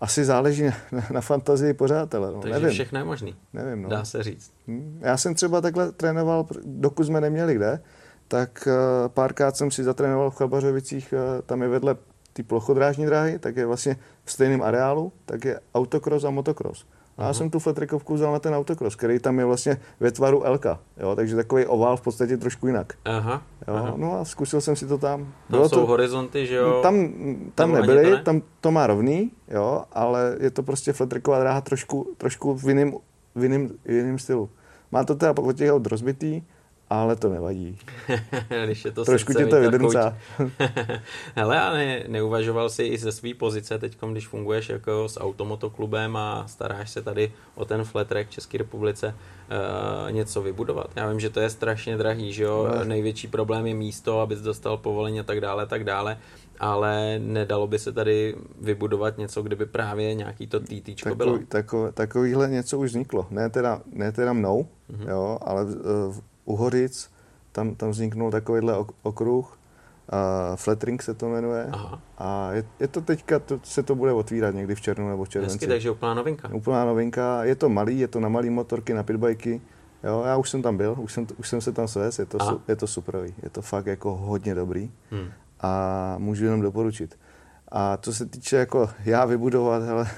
[0.00, 2.30] asi záleží na, na, na fantazii pořádala.
[2.30, 2.40] No.
[2.40, 2.70] Takže Nevím.
[2.70, 3.36] všechno je možný.
[3.52, 3.88] Nevím, no.
[3.88, 4.52] Dá se říct.
[4.68, 5.00] Hm.
[5.02, 7.80] Já jsem třeba takhle trénoval, dokud jsme neměli kde,
[8.28, 11.96] tak uh, párkrát jsem si zatrénoval v Chalbařovicích, uh, tam je vedle
[12.32, 16.86] ty plochodrážní dráhy, tak je vlastně v stejném areálu, tak je autokros a motokros.
[17.20, 20.44] A já jsem tu fletrekovku vzal na ten autokros, který tam je vlastně ve tvaru
[20.44, 22.92] Elka, jo, takže takový ovál v podstatě trošku jinak.
[23.04, 23.94] Aha, jo, aha.
[23.96, 25.20] No a zkusil jsem si to tam.
[25.20, 26.80] Tam Bylo jsou to, horizonty, že jo?
[26.82, 27.08] Tam,
[27.54, 28.22] tam nebyly, ne?
[28.22, 32.92] tam to má rovný, jo, ale je to prostě fletreková dráha trošku, trošku v jiném,
[33.34, 34.50] v jiném, v jiném stylu.
[34.92, 36.42] Má to teda od těch rozbitý,
[36.90, 37.78] ale to nevadí.
[38.64, 40.16] Když je to Trošku tě to vydrncá.
[41.36, 46.16] Hele, a ne, neuvažoval jsi i ze své pozice teď, když funguješ jako s automotoklubem
[46.16, 49.14] a staráš se tady o ten flat track v České republice,
[50.06, 50.90] uh, něco vybudovat?
[50.96, 52.68] Já vím, že to je strašně drahý, že jo?
[52.78, 52.84] No.
[52.84, 56.16] Největší problém je místo, abys dostal povolení a tak dále, tak dále
[56.60, 61.38] ale nedalo by se tady vybudovat něco, kdyby právě nějaký to TT Takový, bylo?
[61.48, 63.26] Takové, takovýhle něco už vzniklo.
[63.30, 65.08] Ne teda, ne teda mnou, mm-hmm.
[65.08, 65.74] jo, ale v,
[66.12, 67.10] v, u Horic
[67.52, 69.56] tam, tam vzniknul takovýhle okruh.
[70.12, 71.68] Uh, Flatring se to jmenuje.
[71.72, 72.00] Aha.
[72.18, 75.28] A je, je, to teďka, to, se to bude otvírat někdy v červnu nebo v
[75.28, 75.54] červenci.
[75.54, 76.48] Hezky, takže úplná novinka.
[76.54, 77.44] Úplná novinka.
[77.44, 79.60] Je to malý, je to na malý motorky, na pitbajky.
[80.04, 82.38] Jo, já už jsem tam byl, už jsem, už jsem se tam svést, je to,
[82.68, 83.34] je to superový.
[83.42, 84.90] Je to fakt jako hodně dobrý.
[85.10, 85.28] Hmm.
[85.60, 87.18] A můžu jenom doporučit.
[87.68, 90.08] A co se týče jako já vybudovat, hele,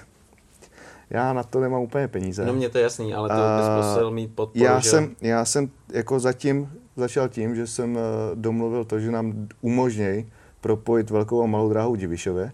[1.12, 2.46] já na to nemám úplně peníze.
[2.46, 4.90] No mě to je jasný, ale to bys musel mít podporu, já že?
[4.90, 8.00] Jsem, já jsem jako zatím začal tím, že jsem eh,
[8.34, 12.52] domluvil to, že nám umožnějí propojit velkou a malou dráhu Divišově.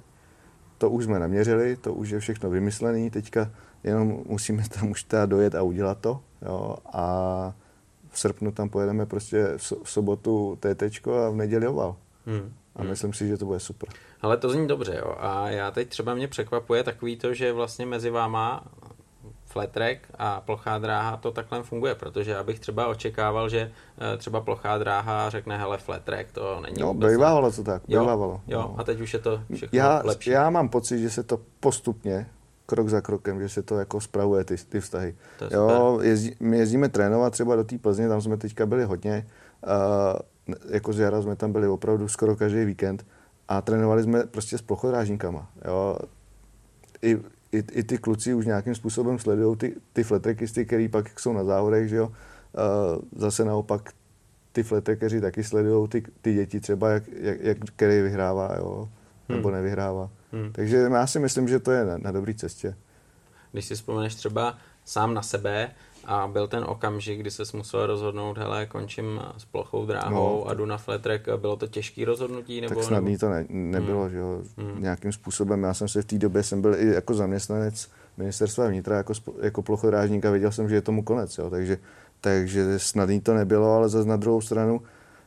[0.78, 3.50] To už jsme naměřili, to už je všechno vymyslené, teďka
[3.84, 6.20] jenom musíme tam už teda dojet a udělat to.
[6.42, 7.54] Jo, a
[8.10, 9.46] v srpnu tam pojedeme prostě
[9.82, 11.96] v sobotu TT a v neděli oval.
[12.26, 12.52] Hmm.
[12.78, 12.90] A hmm.
[12.90, 13.88] myslím si, že to bude super.
[14.22, 15.14] Ale to zní dobře, jo.
[15.18, 18.64] A já teď třeba mě překvapuje takový to, že vlastně mezi váma
[19.48, 23.72] flat track a plochá dráha to takhle funguje, protože já bych třeba očekával, že
[24.14, 28.40] eh, třeba plochá dráha řekne, hele, flat track, to není No, bývávalo to tak, bývávalo.
[28.46, 28.74] Jo, jo, no.
[28.80, 30.30] a teď už je to všechno já, lepší.
[30.30, 32.26] Já mám pocit, že se to postupně,
[32.66, 35.16] krok za krokem, že se to jako spravuje ty, ty vztahy.
[35.50, 39.26] Jo, jezdí, my jezdíme trénovat třeba do té Plzně, tam jsme teďka byli hodně,
[39.66, 39.72] uh,
[40.70, 43.06] jako z jara jsme tam byli opravdu skoro každý víkend
[43.48, 45.50] a trénovali jsme prostě s plochodrážníkama.
[45.64, 45.98] Jo.
[47.02, 47.18] I,
[47.52, 51.44] i, i ty kluci už nějakým způsobem sledují ty, ty fletrekisty, který pak jsou na
[51.44, 52.06] závodech, že jo.
[52.06, 53.92] Uh, zase naopak
[54.52, 58.88] ty fletrekeři taky sledují ty, ty děti třeba, jak, jak, jak který vyhrává, jo,
[59.28, 59.56] nebo hmm.
[59.56, 60.10] nevyhrává.
[60.32, 60.52] Hmm.
[60.52, 62.76] Takže já si myslím, že to je na, na dobré cestě.
[63.52, 65.70] Když si vzpomeneš třeba sám na sebe,
[66.08, 70.54] a byl ten okamžik, kdy se musel rozhodnout, hele, končím s plochou dráhou no, a
[70.54, 71.28] jdu na flat track.
[71.36, 72.60] Bylo to těžké rozhodnutí?
[72.60, 73.20] Nebo, tak snadný nebo...
[73.20, 74.10] to ne, nebylo, hmm.
[74.10, 74.42] že jo.
[74.56, 74.82] Hmm.
[74.82, 78.96] Nějakým způsobem, já jsem se v té době, jsem byl i jako zaměstnanec ministerstva vnitra,
[78.96, 81.50] jako, jako plochodrážník a věděl jsem, že je tomu konec, jo.
[81.50, 81.78] Takže,
[82.20, 84.82] takže snadný to nebylo, ale zase na druhou stranu,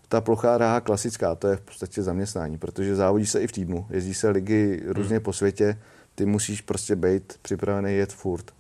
[0.08, 3.86] ta plochá dráha klasická, to je v podstatě zaměstnání, protože závodí se i v týdnu,
[3.90, 5.24] jezdí se ligy různě hmm.
[5.24, 5.80] po světě,
[6.16, 8.52] ty musíš prostě být připravený jet furt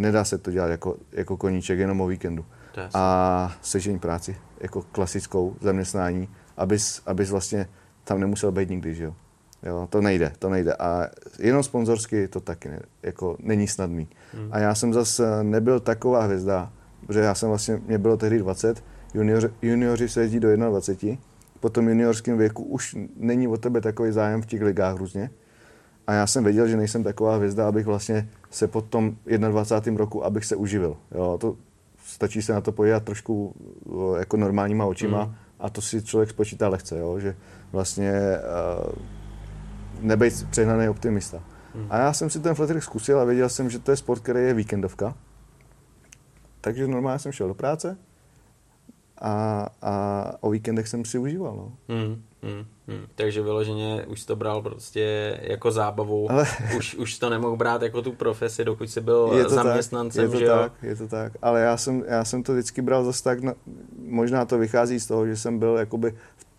[0.00, 2.44] nedá se to dělat jako, jako koníček jenom o víkendu.
[2.94, 7.68] A sežení práci, jako klasickou zaměstnání, abys, abys vlastně
[8.04, 9.14] tam nemusel být nikdy, že jo.
[9.62, 10.74] Jo, to nejde, to nejde.
[10.74, 14.08] A jenom sponzorsky to taky ne, jako není snadný.
[14.34, 14.48] Hmm.
[14.52, 16.72] A já jsem zase nebyl taková hvězda,
[17.06, 18.84] protože já jsem vlastně, mě bylo tehdy 20,
[19.14, 21.22] junior, junioři se jezdí do 21,
[21.60, 25.30] po tom juniorském věku už není o tebe takový zájem v těch ligách různě.
[26.08, 29.98] A já jsem věděl, že nejsem taková hvězda, abych vlastně se po tom 21.
[29.98, 30.96] roku, abych se uživil.
[31.14, 31.56] Jo, to
[32.04, 33.54] stačí se na to podívat trošku
[34.18, 35.34] jako normálníma očima mm.
[35.60, 37.36] a to si člověk spočítá lehce, jo, že
[37.72, 38.92] vlastně uh,
[40.00, 41.42] nebejt přehnaný optimista.
[41.74, 41.86] Mm.
[41.90, 44.40] A já jsem si ten flatrek zkusil a věděl jsem, že to je sport, který
[44.40, 45.14] je víkendovka.
[46.60, 47.98] Takže normálně jsem šel do práce
[49.18, 51.56] a, a o víkendech jsem si užíval.
[51.56, 51.96] No.
[51.96, 52.22] Mm.
[52.42, 53.06] Hmm, hmm.
[53.14, 56.46] Takže vyloženě už to bral prostě jako zábavu, ale...
[56.76, 60.32] už, už to nemohl brát jako tu profesi, dokud jsi byl je to zaměstnancem, tak,
[60.32, 60.88] je to že tak, jo?
[60.88, 63.54] Je to tak, ale já jsem, já jsem to vždycky bral zase tak, na,
[64.08, 66.14] možná to vychází z toho, že jsem byl jakoby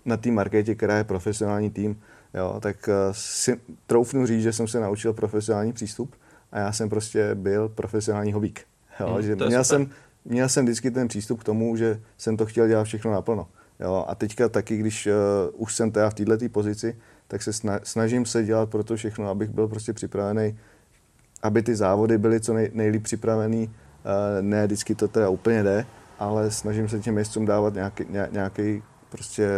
[0.05, 2.01] na té marketě, která je profesionální tým,
[2.33, 6.15] jo, tak uh, si troufnu říct, že jsem se naučil profesionální přístup
[6.51, 8.65] a já jsem prostě byl profesionální hobík.
[8.99, 9.89] Jo, hmm, že měl, jsem,
[10.25, 13.47] měl jsem vždycky ten přístup k tomu, že jsem to chtěl dělat všechno naplno.
[13.79, 15.13] Jo, a teďka taky, když uh,
[15.53, 17.51] už jsem teda v této pozici, tak se
[17.83, 20.57] snažím se dělat pro to všechno, abych byl prostě připravený,
[21.43, 23.67] aby ty závody byly co nej, nejlíp připravený.
[23.67, 25.85] Uh, ne vždycky to teda úplně jde,
[26.19, 29.49] ale snažím se těm jezdcům dávat nějaký, nějaký prostě,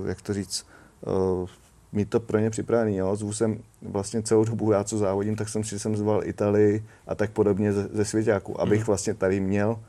[0.00, 0.66] uh, jak to říct,
[1.06, 1.48] uh,
[1.92, 2.96] mít to pro ně připravený.
[2.96, 3.16] Jo.
[3.16, 7.14] Zvu jsem vlastně celou dobu, já co závodím, tak jsem si jsem zval Italii a
[7.14, 8.86] tak podobně ze, ze svěťáku, abych hmm.
[8.86, 9.80] vlastně tady měl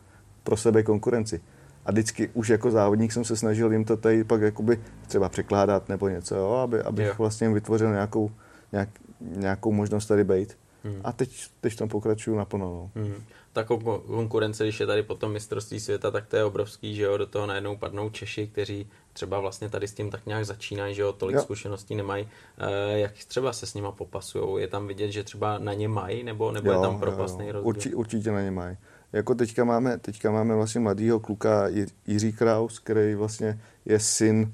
[0.44, 1.42] pro sebe konkurenci.
[1.86, 5.90] A vždycky už jako závodník jsem se snažil jim to tady pak jakoby třeba překládat
[5.90, 7.14] nebo něco, jo, aby, abych jo.
[7.18, 8.32] vlastně vytvořil nějakou,
[8.72, 10.58] nějak, nějakou možnost tady být.
[10.84, 11.02] Hmm.
[11.04, 12.66] A teď, teď tam pokračuju naplno.
[12.96, 13.02] No.
[13.02, 13.24] Hmm.
[13.54, 17.26] Ta konkurence, když je tady potom mistrovství světa, tak to je obrovský, že jo, do
[17.26, 21.14] toho najednou padnou Češi, kteří třeba vlastně tady s tím tak nějak začínají, že jo,
[21.14, 21.42] tolik jo.
[21.42, 22.30] zkušeností nemají.
[22.58, 24.62] E, jak třeba se s nima popasují?
[24.62, 27.68] Je tam vidět, že třeba na ně mají, nebo, nebo jo, je tam propastný rozdíl?
[27.68, 28.78] Urči, určitě na ně mají.
[29.14, 31.68] Jako teďka máme, teďka máme vlastně mladýho kluka
[32.08, 34.54] Jiří Kraus, který vlastně je syn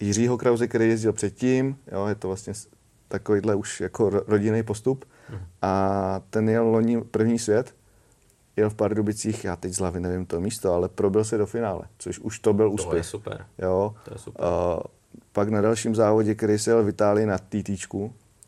[0.00, 2.52] Jiřího Krause, který jezdil předtím, jo, je to vlastně
[3.08, 5.04] takovýhle už jako rodinný postup.
[5.30, 5.40] Mhm.
[5.62, 7.74] A ten jel loni první svět,
[8.56, 11.82] jel v Pardubicích, já teď z hlavy nevím to místo, ale probil se do finále,
[11.98, 12.90] což už to byl úspěch.
[12.90, 13.46] To je super.
[13.58, 13.94] Jo.
[14.04, 14.44] To je super.
[14.44, 14.82] Uh,
[15.32, 17.94] pak na dalším závodě, který se jel v Itálii na TT,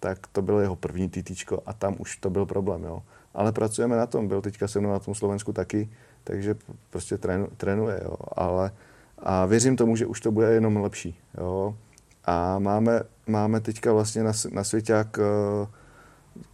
[0.00, 2.84] tak to bylo jeho první TT a tam už to byl problém.
[2.84, 3.02] Jo
[3.36, 4.28] ale pracujeme na tom.
[4.28, 5.88] Byl teďka se mnou na tom Slovensku taky,
[6.24, 6.56] takže
[6.90, 8.16] prostě trénu, trénuje, jo.
[8.32, 8.70] Ale,
[9.18, 11.76] a věřím tomu, že už to bude jenom lepší, jo.
[12.24, 15.68] A máme, máme teďka vlastně na, na svěťák uh,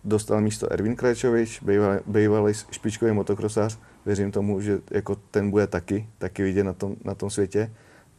[0.05, 3.79] dostal místo Ervin Krajčovič, bývalý, bývalý špičkový motokrosář.
[4.07, 7.73] Věřím tomu, že jako ten bude taky, taky vidět na tom, na tom světě.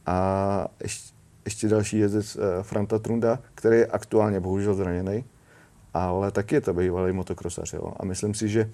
[0.06, 5.24] A ještě, ještě další jezdec uh, Franta Trunda, který je aktuálně bohužel zraněný,
[5.94, 7.72] ale taky je to bývalý motokrosař.
[7.72, 7.92] Jo?
[7.96, 8.70] A myslím si, že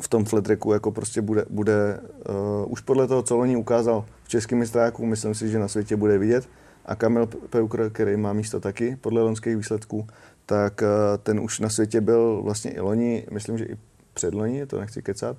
[0.00, 4.04] v tom flat tracku jako prostě bude, bude uh, už podle toho, co Loni ukázal
[4.24, 6.48] v českém mistráku, myslím si, že na světě bude vidět.
[6.86, 10.06] A Kamil Peukr, který má místo taky podle lonských výsledků,
[10.46, 10.88] tak uh,
[11.22, 13.76] ten už na světě byl vlastně i loni, myslím, že i
[14.14, 15.36] předloni, to nechci kecat.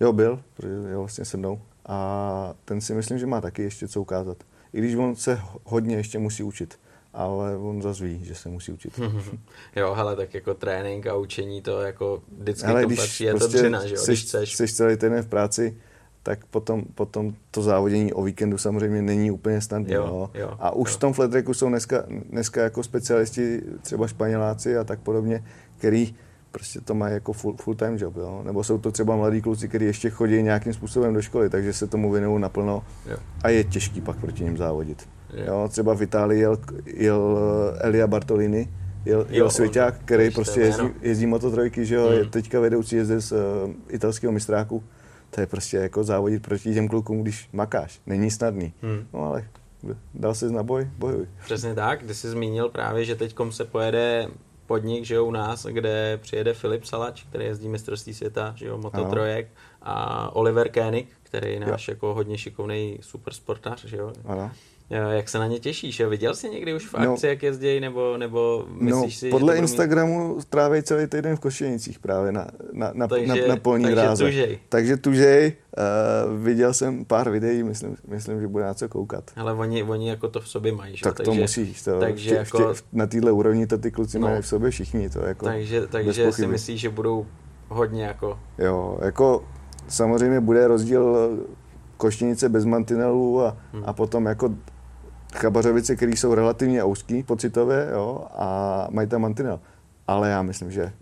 [0.00, 1.60] Jo, byl, protože je vlastně se mnou.
[1.86, 4.36] A ten si myslím, že má taky ještě co ukázat.
[4.72, 6.78] I když on se hodně ještě musí učit
[7.12, 9.00] ale on zase ví, že se musí učit.
[9.76, 13.30] jo, hele, tak jako trénink a učení to jako vždycky hele, to když patří, je
[13.34, 14.56] prostě to dřina, že jo, když chceš.
[14.56, 15.76] Jsi celý týden v práci,
[16.22, 19.94] tak potom, potom to závodění o víkendu samozřejmě není úplně snadné.
[19.94, 20.40] Jo, no.
[20.40, 20.96] jo, a už jo.
[20.96, 25.44] v tom flat jsou dneska, dneska jako specialisti, třeba Španěláci a tak podobně,
[25.78, 26.14] který
[26.50, 28.42] prostě to mají jako full, full time job, jo?
[28.44, 31.86] nebo jsou to třeba mladí kluci, kteří ještě chodí nějakým způsobem do školy, takže se
[31.86, 33.16] tomu věnují naplno jo.
[33.42, 35.08] a je těžký pak proti ním závodit.
[35.34, 35.44] Jo.
[35.46, 37.38] jo třeba v Itálii jel, jel
[37.74, 38.68] eh, Elia Bartolini,
[39.04, 42.18] jel, jel svěťák, který prostě jezdí, jezdí mototrojky, že jo, hmm.
[42.18, 43.38] je teďka vedoucí jezdec z uh,
[43.88, 44.84] italského mistráku.
[45.30, 48.00] To je prostě jako závodit proti těm klukům, když makáš.
[48.06, 48.72] Není snadný.
[48.82, 49.06] Hmm.
[49.12, 49.44] No ale
[50.14, 51.26] dal se na boj, bojuj.
[51.44, 54.28] Přesně tak, ty jsi zmínil právě, že teďkom se pojede
[54.66, 58.78] podnik, že jo, u nás, kde přijede Filip Salač, který jezdí mistrovství světa, že jo,
[58.78, 59.48] mototrojek,
[59.82, 61.92] a Oliver Koenig, který je náš jo.
[61.92, 64.12] jako hodně šikovný supersportář, že jo.
[64.24, 64.50] Ano.
[64.90, 66.00] Jak se na ně těšíš?
[66.00, 67.12] Viděl jsi někdy už v no.
[67.12, 70.44] akci, no, jak jezdí, nebo, nebo myslíš no, si, podle Instagramu mít...
[70.44, 74.24] tráví celý týden v Košenicích právě na, na, na, takže, na, na polní takže dráze.
[74.24, 74.58] Tužej.
[74.68, 75.52] Takže tužej.
[75.78, 79.30] Uh, viděl jsem pár videí, myslím, myslím, že bude na co koukat.
[79.36, 81.02] Ale oni, oni jako to v sobě mají, že?
[81.02, 81.82] Tak takže, to musíš.
[81.82, 82.74] To, takže tě, jako...
[82.74, 85.10] tě, na téhle úrovni to ty kluci no, mají v sobě všichni.
[85.10, 87.26] To jako takže takže si myslíš, že budou
[87.68, 88.38] hodně jako...
[88.58, 89.44] Jo, jako
[89.88, 91.30] samozřejmě bude rozdíl
[91.96, 93.82] Koštěnice bez mantinelů a, hmm.
[93.86, 94.54] a potom jako
[95.36, 99.60] Chabařovice, které jsou relativně úzký pocitově jo, a mají tam mantinel.
[100.06, 100.92] Ale já myslím, že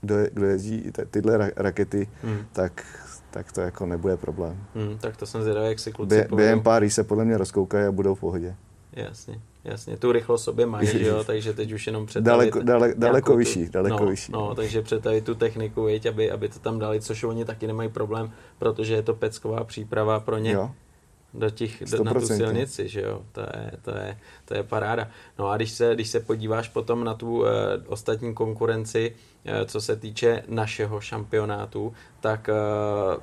[0.00, 2.38] kdo, je, kdo jezdí tyhle ra- rakety, hmm.
[2.52, 2.84] tak,
[3.30, 4.64] tak to jako nebude problém.
[4.74, 7.86] Hmm, tak to jsem zvědavý, jak si kluci Bě, Během pár se podle mě rozkoukají
[7.86, 8.54] a budou v pohodě.
[8.92, 9.96] Jasně, jasně.
[9.96, 12.36] Tu rychlost sobě mají, že jo, takže teď už jenom představit...
[12.36, 14.32] Daleko, dale, daleko vyšší, daleko no, vyšší.
[14.32, 17.88] No, takže představit tu techniku, jeď, aby, aby to tam dali, což oni taky nemají
[17.88, 20.52] problém, protože je to pecková příprava pro ně.
[20.52, 20.70] Jo
[21.34, 25.08] do těch, do, na tu silnici, že jo, to je, to je, to je paráda.
[25.38, 27.46] No a když se, když se podíváš potom na tu uh,
[27.86, 33.22] ostatní konkurenci, uh, co se týče našeho šampionátu, tak uh,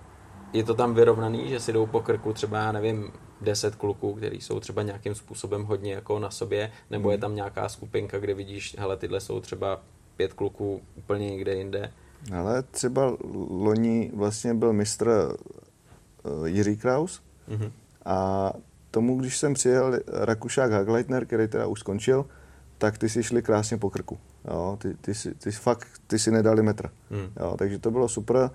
[0.53, 4.41] je to tam vyrovnaný, že si jdou po krku třeba, já nevím, deset kluků, kteří
[4.41, 7.21] jsou třeba nějakým způsobem hodně jako na sobě, nebo je hmm.
[7.21, 9.81] tam nějaká skupinka, kde vidíš, hele, tyhle jsou třeba
[10.15, 11.91] pět kluků úplně někde jinde.
[12.35, 13.17] Ale třeba
[13.49, 15.35] loni vlastně byl mistr
[16.23, 17.71] uh, Jiří Kraus, mm-hmm
[18.07, 18.53] a
[18.91, 22.25] tomu, když jsem přijel Rakušák Hagleitner, který teda už skončil,
[22.77, 24.17] tak ty si šli krásně po krku.
[24.47, 26.89] Jo, ty, ty, si, ty, fakt, ty si nedali metr.
[27.11, 27.29] Hmm.
[27.39, 28.49] Jo, takže to bylo super.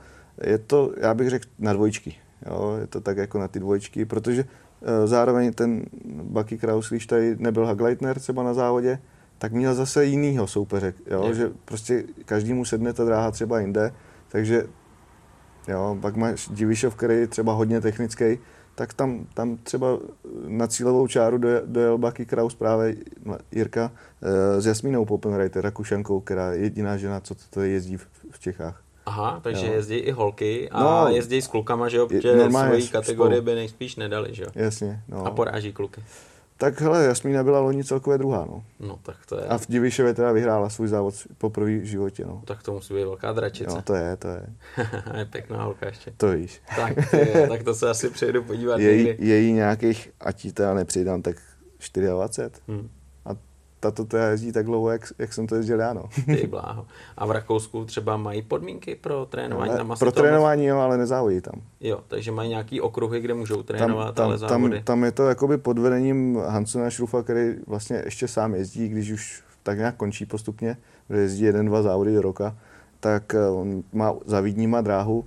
[0.44, 2.14] Je to, já bych řekl, na dvojčky.
[2.46, 4.44] Jo, je to tak jako na ty dvojčky, protože
[4.82, 8.98] e, zároveň ten Bucky Kraus, když tady nebyl Hagleitner třeba na závodě,
[9.38, 11.34] tak měl zase jinýho soupeře, jo, je.
[11.34, 13.92] že prostě každému sedne ta dráha třeba jinde,
[14.28, 14.66] takže
[15.68, 18.38] jo, pak máš Divišov, který je třeba hodně technický,
[18.75, 19.99] tak tam, tam třeba
[20.47, 22.97] na cílovou čáru dojel Baky Kraus právě
[23.53, 23.93] Jirka
[24.23, 28.83] eh, s Jasmínou Poppenreiter, Rakušankou, která je jediná žena, co tady jezdí v, v Čechách.
[29.07, 29.73] Aha, takže jo.
[29.73, 33.97] jezdí i holky a no, jezdí s klukama, že jo, protože svoji kategorie by nejspíš
[33.97, 34.49] nedali, že jo.
[34.55, 35.27] Jasně, no.
[35.27, 36.03] A poráží kluky.
[36.62, 38.64] Tak hele, Jasmína byla loni celkově druhá, no.
[38.80, 39.44] No, tak to je.
[39.44, 42.42] A v Divišově teda vyhrála svůj závod poprvé v životě, no.
[42.44, 43.70] Tak to musí být velká dračice.
[43.74, 44.46] No, to je, to je.
[45.18, 46.12] je pěkná holka ještě.
[46.16, 46.62] To víš.
[46.76, 48.80] tak, je, tak to se asi přejdu podívat.
[48.80, 51.36] Její, její nějakých, ať ji teda nepřidám, tak
[51.94, 52.50] 24.
[52.68, 52.90] Hmm
[53.83, 55.93] tato to jezdí tak dlouho, jak, jak jsem to jezdil já.
[55.93, 56.05] No.
[56.26, 56.87] Ty bláho.
[57.16, 61.41] A v Rakousku třeba mají podmínky pro trénování ale, na Pro trénování jo, ale nezávodí
[61.41, 61.55] tam.
[61.80, 64.76] Jo, takže mají nějaký okruhy, kde můžou trénovat, tam, tam, ale závody.
[64.76, 69.11] Tam, tam je to jakoby pod vedením Hansona Šrufa, který vlastně ještě sám jezdí, když
[69.11, 70.76] už tak nějak končí postupně,
[71.11, 72.57] že jezdí jeden, dva závody do roka,
[73.01, 75.24] tak eh, on má za Vídníma dráhu,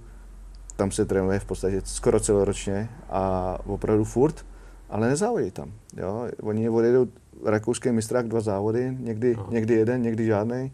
[0.76, 4.45] tam se trénuje v podstatě skoro celoročně a opravdu furt,
[4.89, 5.71] ale nezávodí tam.
[5.97, 6.27] Jo?
[6.43, 7.07] Oni odjedou
[7.45, 9.47] rakouský mistrák dva závody, někdy, no.
[9.49, 10.71] někdy jeden, někdy žádný.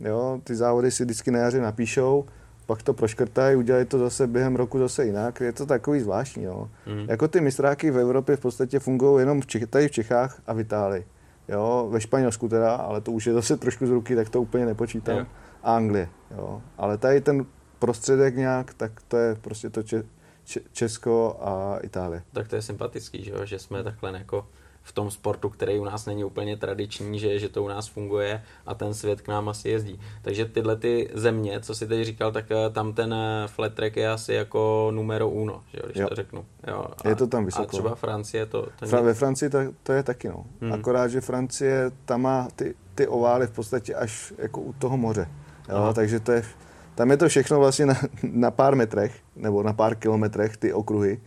[0.00, 2.24] Jo, ty závody si vždycky na jaře napíšou,
[2.66, 5.40] pak to proškrtají, udělají to zase během roku zase jinak.
[5.40, 6.44] Je to takový zvláštní.
[6.44, 6.68] Jo.
[6.86, 7.06] Mm.
[7.08, 10.52] Jako ty mistráky v Evropě v podstatě fungují jenom v Čech, tady v Čechách a
[10.52, 11.04] v Itálii.
[11.48, 14.66] jo, ve Španělsku teda, ale to už je zase trošku z ruky, tak to úplně
[14.66, 15.18] nepočítám.
[15.18, 15.26] Jo.
[15.62, 16.62] A Anglie, jo.
[16.78, 17.46] Ale tady ten
[17.78, 20.02] prostředek nějak, tak to je prostě to če,
[20.72, 22.22] Česko a Itálie.
[22.32, 23.44] Tak to je sympatický, že, jo?
[23.46, 24.46] že jsme takhle jako
[24.82, 28.42] v tom sportu, který u nás není úplně tradiční, že, že to u nás funguje
[28.66, 30.00] a ten svět k nám asi jezdí.
[30.22, 33.96] Takže tyhle ty země, co si teď říkal, tak eh, tam ten eh, flat track
[33.96, 36.08] je asi jako numero uno, že jo, když Jo.
[36.08, 36.44] to řeknu.
[36.66, 37.66] Jo, a, Je to tam A vysoko.
[37.66, 38.68] třeba Francie to...
[38.78, 40.34] to Fra, ve Francii to, to je taky, no.
[40.36, 40.70] Hmm.
[40.70, 40.72] Hmm.
[40.72, 45.28] Akorát, že Francie tam má ty, ty ovály v podstatě až jako u toho moře.
[45.68, 45.92] Jo, Aha.
[45.92, 46.42] takže to je,
[46.94, 51.20] tam je to všechno vlastně na, na pár metrech, nebo na pár kilometrech, ty okruhy.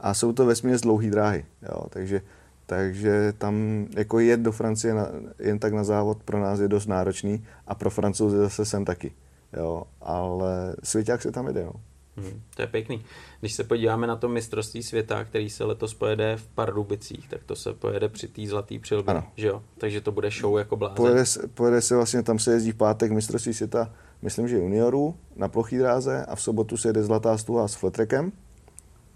[0.00, 1.44] A jsou to vesměs dlouhý dráhy.
[1.62, 2.20] Jo, takže,
[2.66, 5.08] takže tam jako jet do Francie na,
[5.38, 9.12] jen tak na závod pro nás je dost náročný a pro Francouze zase sem taky.
[9.56, 11.72] Jo, ale svěťák se tam jede, no.
[12.18, 13.04] Hmm, to je pěkný.
[13.40, 17.56] Když se podíváme na to mistrovství světa, který se letos pojede v Pardubicích, tak to
[17.56, 19.62] se pojede při té zlatý přilbě, že jo?
[19.78, 20.96] Takže to bude show jako blázen.
[20.96, 25.14] Pojede, se- pojede se vlastně, tam se jezdí v pátek mistrovství světa, myslím, že juniorů
[25.36, 28.32] na plochý dráze a v sobotu se jede zlatá stuha s fletrekem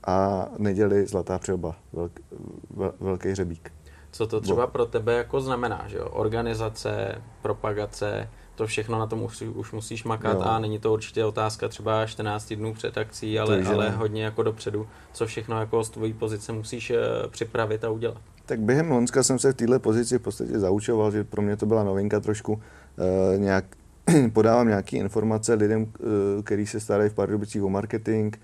[0.05, 2.21] a v neděli zlatá přilba, velk,
[2.71, 3.73] vel, velký hřebík.
[4.13, 6.09] Co to třeba pro tebe jako znamená, že jo?
[6.11, 10.43] Organizace, propagace, to všechno na tom už, už musíš makat Jo.
[10.43, 13.97] a není to určitě otázka třeba 14 dnů před akcí, ale, ale ne.
[13.97, 16.99] hodně jako dopředu, co všechno jako z tvojí pozice musíš eh,
[17.29, 18.19] připravit a udělat.
[18.47, 21.67] Tak během Lonska jsem se v této pozici v podstatě zaučoval, že pro mě to
[21.67, 22.63] byla novinka trošku.
[23.35, 23.65] E, nějak,
[24.33, 25.87] podávám nějaké informace lidem,
[26.39, 28.41] e, který se starají v Pardubicích o marketing, e,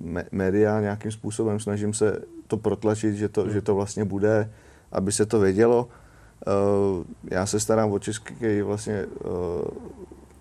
[0.00, 4.50] me, média nějakým způsobem, snažím se to protlačit, že to, že to vlastně bude,
[4.92, 5.88] aby se to vědělo.
[6.46, 9.06] E, já se starám o český vlastně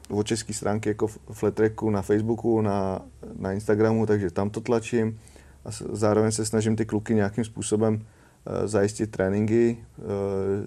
[0.09, 3.01] o české stránky jako Fletracku na Facebooku, na,
[3.39, 5.19] na Instagramu, takže tam to tlačím.
[5.65, 10.03] A zároveň se snažím ty kluky nějakým způsobem eh, zajistit tréninky, eh,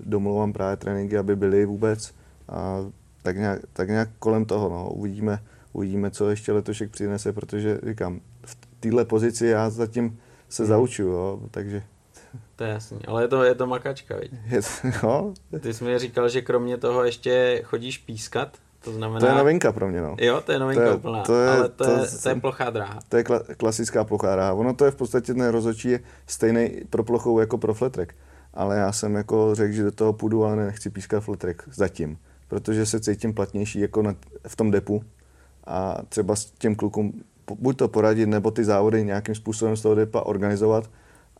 [0.06, 2.14] domlouvám právě tréninky, aby byly vůbec.
[2.48, 2.78] A
[3.22, 5.42] tak nějak, tak nějak kolem toho, no, uvidíme,
[5.72, 10.18] uvidíme, co ještě letošek přinese, protože říkám, v téhle pozici já zatím
[10.48, 10.68] se Hmm.
[10.68, 11.82] zaučuju, jo, takže
[12.56, 14.32] To je jasný, ale je to, je to makačka, viď?
[14.50, 14.60] je,
[15.02, 19.20] no, Ty jsi mi říkal, že kromě toho ještě chodíš pískat, to znamená...
[19.20, 20.16] to je novinka pro mě, no.
[20.20, 22.34] Jo, to je novinka To je- úplná, to je- ale to, to je, to je
[22.34, 22.98] plochá dráha.
[23.08, 24.52] To je kla- klasická plochá dráha.
[24.52, 28.14] Ono to je v podstatě ten rozhodčí je stejný pro plochou jako pro fletrek.
[28.54, 32.18] Ale já jsem jako řekl, že do toho půjdu, ale nechci pískat fletrek zatím.
[32.52, 34.14] Protože se cítím platnější jako na,
[34.48, 35.04] v tom depu
[35.66, 37.22] a třeba s těm klukům
[37.58, 40.90] buď to poradit, nebo ty závody nějakým způsobem z toho depa organizovat.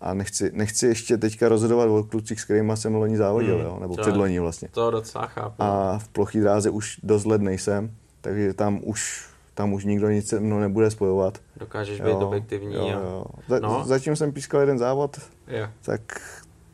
[0.00, 3.78] A nechci, nechci ještě teďka rozhodovat o klucích, s kterými jsem loni závodil, Hmm, jo,
[3.80, 4.68] nebo to předloni vlastně.
[4.68, 5.62] To docela chápu.
[5.62, 7.90] A v plochý dráze už dost let nejsem,
[8.20, 11.38] takže tam už, tam už nikdo nic se mnou nebude spojovat.
[11.56, 12.74] Dokážeš být objektivní.
[12.74, 13.24] Jo, jo.
[13.48, 13.84] Za, no.
[13.86, 15.68] Zatím jsem pískal jeden závod, Jo.
[15.82, 16.00] tak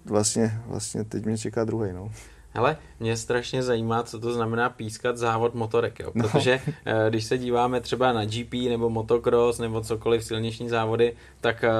[0.05, 1.93] vlastně, vlastně teď mě čeká druhý.
[1.93, 2.11] No.
[2.59, 6.11] Hele, mě strašně zajímá, co to znamená pískat závod motorek, jo?
[6.15, 6.29] No.
[6.29, 11.65] protože eh, když se díváme třeba na GP nebo motocross nebo cokoliv silniční závody, tak
[11.65, 11.71] eh,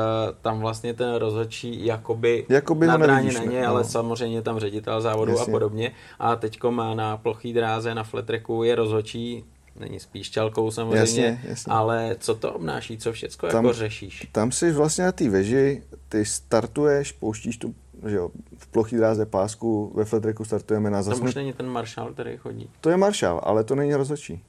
[0.43, 3.67] tam vlastně ten rozhodčí jakoby, Jakoby ho na není, ne?
[3.67, 3.89] ale No.
[3.89, 5.47] samozřejmě tam ředitel závodu Jasně.
[5.47, 9.45] a podobně a teďko má na plochý dráze, na flatreku je rozhodčí,
[9.81, 11.73] není spíš čelkou samozřejmě, Jasně, jasně.
[11.73, 14.29] ale co to obnáší, co všecko Tam- jako řešíš?
[14.33, 17.75] Tam si vlastně na té veži, ty startuješ, pouštíš tu,
[18.07, 21.37] že jo, v plochý dráze pásku, ve fletreku startujeme na Tam už zasnut.
[21.37, 22.71] není ten maršál, který chodí.
[22.81, 24.43] To je maršál, ale to není rozhodčí.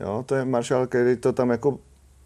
[0.00, 1.78] Jo, to je maršál, který to tam jako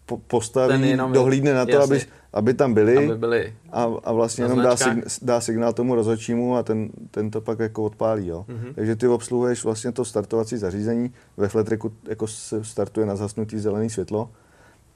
[0.05, 2.01] po- Ten postaví, jenom- dohlídne na to, aby,
[2.33, 2.97] aby tam byli.
[2.97, 6.89] Aby byli a, a vlastně Na jenom dá, sign, dá signál tomu rozhodčímu a ten,
[7.11, 8.27] ten to pak jako odpálí.
[8.27, 8.45] Jo.
[8.47, 8.57] Mhm.
[8.57, 8.73] Mm-hmm.
[8.75, 11.13] Takže ty obsluhuješ vlastně to startovací zařízení.
[11.37, 14.29] Ve flatreku jako se startuje na zasnutý zelený světlo.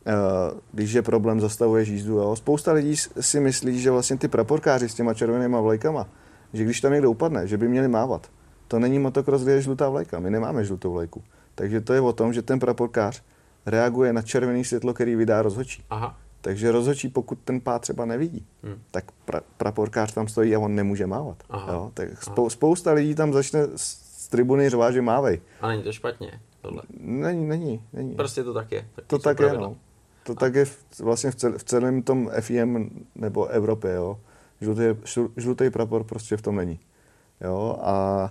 [0.07, 2.17] Eh, Když je problém, zastavuješ jízdu.
[2.17, 2.35] Jo.
[2.35, 6.07] Spousta lidí si myslí, že vlastně ty praporkáři s těma červenýma vlajkama,
[6.53, 8.27] že když tam někdo upadne, že by měli mávat.
[8.67, 10.19] To není motocross, kde je žlutá vlajka.
[10.19, 11.23] My nemáme žlutou vlajku.
[11.55, 13.23] Takže to je o tom, že ten praporkář
[13.65, 15.83] reaguje na červený světlo, který vydá rozhodčí.
[15.89, 18.75] Aha, Takže rozhodčí, pokud ten pád třeba nevidí, Hmm.
[18.91, 21.37] tak pra, praporkář tam stojí a on nemůže mávat.
[21.49, 21.73] Aha.
[21.73, 21.91] Jo?
[21.93, 25.41] Tak spou, spousta lidí tam začne z, tribuny řvát, že mávej.
[25.61, 26.81] a není to špatně, tohle.
[26.99, 28.15] Není, není, není.
[28.15, 28.87] Prostě to tak je.
[28.95, 29.75] Tak to tak je, no.
[30.25, 30.65] To tak je
[30.99, 34.19] vlastně v, cel, v celém tom FIM nebo Evropě, jo.
[34.61, 36.79] Žlutý, žlu- žlutý prapor prostě v tom není.
[37.41, 38.29] Jo, a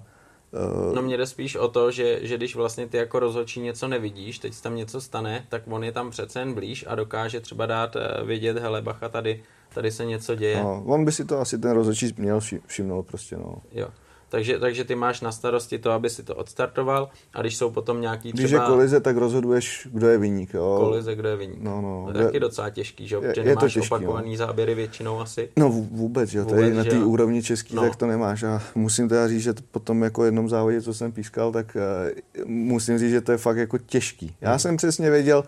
[0.88, 3.88] uh, No mně jde spíš o to, že, že když vlastně ty jako rozhodčí něco
[3.88, 7.40] nevidíš, teď se tam něco stane, tak on je tam přece jen blíž a dokáže
[7.40, 9.42] třeba dát eh, vědět, hele bacha, tady,
[9.74, 10.62] tady se něco děje.
[10.62, 13.54] no, on by si to asi ten rozhodčí měl vši- všimnout prostě, no.
[13.72, 13.88] Jo.
[14.34, 18.00] Takže, takže ty máš na starosti to, aby si to odstartoval a když jsou potom
[18.00, 18.42] nějaký třeba...
[18.42, 20.54] Když je kolize, tak rozhoduješ, kdo je vyník.
[20.54, 20.76] Jo?
[20.80, 21.58] Kolize, kdo je vyník.
[21.62, 22.12] No, no.
[22.12, 24.36] To je taky docela těžký, že, je, že je nemáš to těžký, opakovaný no.
[24.36, 25.48] záběry většinou asi.
[25.56, 27.06] No vůbec, že Vůbec, tady na že té jo.
[27.06, 27.82] úrovni český, No.
[27.82, 28.42] tak to nemáš.
[28.42, 32.44] A musím teda říct, že to potom jako jednom závodě, co jsem pískal, tak uh,
[32.50, 34.36] musím říct, že to je fakt jako těžký.
[34.40, 35.44] Já jsem přesně věděl,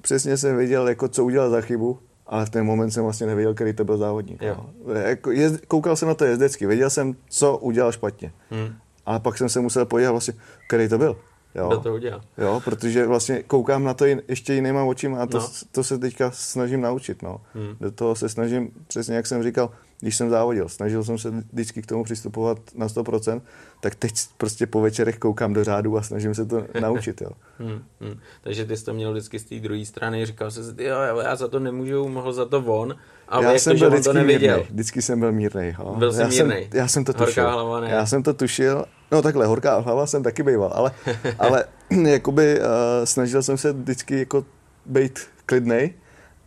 [0.00, 1.98] přesně jsem věděl, jako co udělal za chybu,
[2.32, 4.42] ale v ten moment jsem vlastně nevěděl, který to byl závodník.
[4.42, 4.56] Jo.
[4.86, 4.94] no.
[4.94, 8.32] Jako jezd, koukal jsem na to jezdecky, věděl jsem, co udělal špatně.
[8.50, 8.74] Hmm.
[9.06, 10.34] Ale pak jsem se musel podívat vlastně,
[10.68, 11.16] který to byl.
[11.54, 11.68] Jo.
[11.68, 12.20] Kdo to udělal?
[12.38, 15.46] Jo, protože vlastně koukám na to jin, ještě jinýma očima a to, No.
[15.72, 17.22] to se teďka snažím naučit.
[17.22, 17.40] No.
[17.54, 17.76] Hmm.
[17.80, 21.82] Do toho se snažím, přesně jak jsem říkal, když jsem závodil, snažil jsem se vždycky
[21.82, 23.40] k tomu přistupovat na 100%,
[23.80, 27.20] tak teď prostě po večerech koukám do řádu a snažím se to naučit.
[27.20, 27.30] Jo.
[27.58, 28.18] Hmm, hmm.
[28.42, 31.18] Takže ty jsi to měl vždycky z té druhé strany, říkal jsi si, jo, jo,
[31.18, 32.94] já za to nemůžu, mohl za to on,
[33.32, 34.56] ale já jsem to, byl on to vždycky nevěděl.
[34.56, 34.72] mírnej.
[34.72, 35.76] Vždycky jsem byl mírnej.
[35.78, 35.94] Jo.
[35.98, 36.68] Byl jsi já mírnej.
[36.70, 37.50] Jsem, já jsem to Horká tušil.
[37.50, 37.90] hlava ne.
[37.90, 38.84] Já jsem to tušil.
[39.12, 40.92] No takhle, horká hlava jsem taky býval, ale,
[41.38, 41.64] ale
[42.06, 42.66] jakoby uh,
[43.04, 44.44] snažil jsem se vždycky jako
[44.86, 45.94] být klidnej,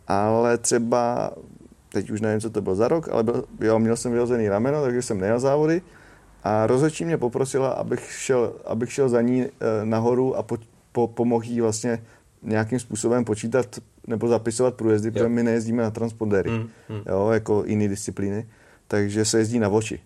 [0.08, 1.30] ale třeba,
[1.92, 4.82] teď už nevím, co to bylo za rok, ale byl, jo, měl jsem vyhozený rameno,
[4.82, 5.82] takže jsem nejel závody
[6.44, 9.48] a rozhodčí mě poprosila, abych šel, abych šel za ní uh,
[9.84, 10.58] nahoru a po,
[10.92, 12.02] po, pomohl jí vlastně
[12.42, 13.66] nějakým způsobem počítat
[14.06, 17.00] nebo zapisovat průjezdy, protože my nejezdíme na transpondéry, Hmm, hmm.
[17.06, 18.46] jo, jako jiné disciplíny,
[18.88, 20.00] takže se jezdí na oči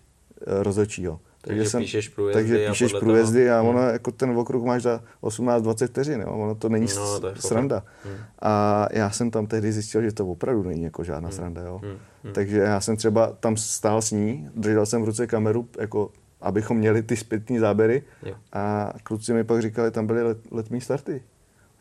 [0.47, 1.19] eh, rozhodčího.
[1.43, 3.89] Takže píšeš průjezdy takže a píšeš podle průjezdy toho- a ono, Hmm.
[3.89, 6.27] jako ten okrug máš za 18-20 vteřin, jo?
[6.31, 7.83] ono to není No, to sranda.
[8.05, 8.15] Hmm.
[8.41, 11.79] A já jsem tam tehdy zjistil, že to opravdu není jako žádná sranda, jo.
[11.83, 12.33] Hmm, hmm.
[12.33, 16.11] Takže já jsem třeba tam stál s ní, držel jsem v ruce kameru, jako
[16.41, 18.35] abychom měli ty zpětní záběry Jo.
[18.53, 21.21] a kluci mi pak říkali, tam byly let, letní starty.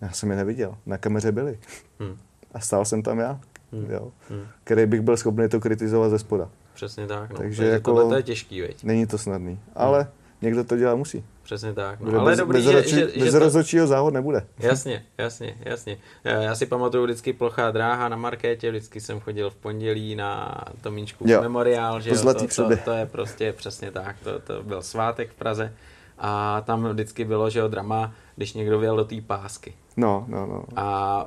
[0.01, 1.59] Já jsem je neviděl, na kameře byly.
[2.01, 2.16] Hmm.
[2.55, 3.40] A stál jsem tam já,
[3.72, 3.90] Hmm.
[3.90, 4.42] jo, Hmm.
[4.64, 6.48] který bych byl schopný to kritizovat ze spoda.
[6.74, 7.36] Přesně tak, no.
[7.38, 8.84] Takže Takže jako- tohle to je těžký, veď.
[8.84, 10.09] Není to snadný, ale
[10.42, 11.24] někdo to dělat musí.
[11.42, 12.20] Přesně tak, no.
[12.20, 14.46] Ale bez, dobrý, bez, že, rozhodčí- že, bez že to, rozhodčího závod nebude.
[14.59, 15.98] Jasně, jasně, jasně.
[16.24, 20.61] Já já si pamatuju vždycky plochá dráha na markétě, vždycky jsem chodil v pondělí na
[20.80, 24.38] Tomíčku Jo, memoriál, že to jo, zlatý to, to, to, je prostě přesně tak, to,
[24.38, 25.72] to byl svátek v Praze
[26.18, 30.47] a tam vždycky bylo, že jo, drama, když někdo vyjel do té pásky No, no,
[30.47, 30.64] no.
[30.76, 31.26] a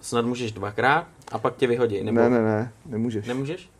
[0.00, 3.26] snad můžeš dvakrát a pak tě vyhodí, nebo Ne, ne, ne, nemůžeš.
[3.28, 3.70] nemůžeš?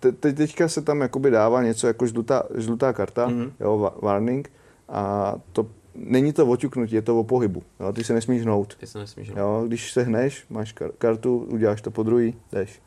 [0.00, 3.40] Te, te, teďka se tam jakoby dává něco jako žlutá, žlutá karta, Mhm.
[3.40, 3.50] mm-hmm.
[3.60, 4.50] jo, wa- warning,
[4.88, 7.62] a to není to oťuknutí, je to o pohybu.
[7.80, 8.74] Jo, ty se nesmíš hnout.
[8.76, 9.32] Ty se nesmíš.
[9.36, 12.82] Jo, když se hneš, máš kar- kartu, uděláš to po druhý, jdeš.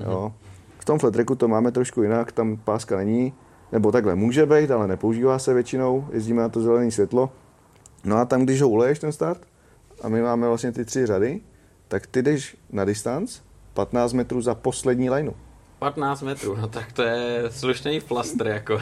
[0.00, 0.32] Jo.
[0.78, 3.32] V tom flat tracku to máme trošku jinak, tam páska není,
[3.72, 7.30] nebo takhle může být, ale nepoužívá se většinou, jezdíme na to zelené světlo.
[8.04, 9.40] No a tam, když ho uleješ ten start,
[10.02, 11.40] a my máme vlastně ty tři řady,
[11.88, 13.38] tak ty jdeš na distanc
[13.74, 15.32] 15 metrů za poslední lineu.
[15.78, 18.78] 15 metrů, no tak to je slušný flastr, jako.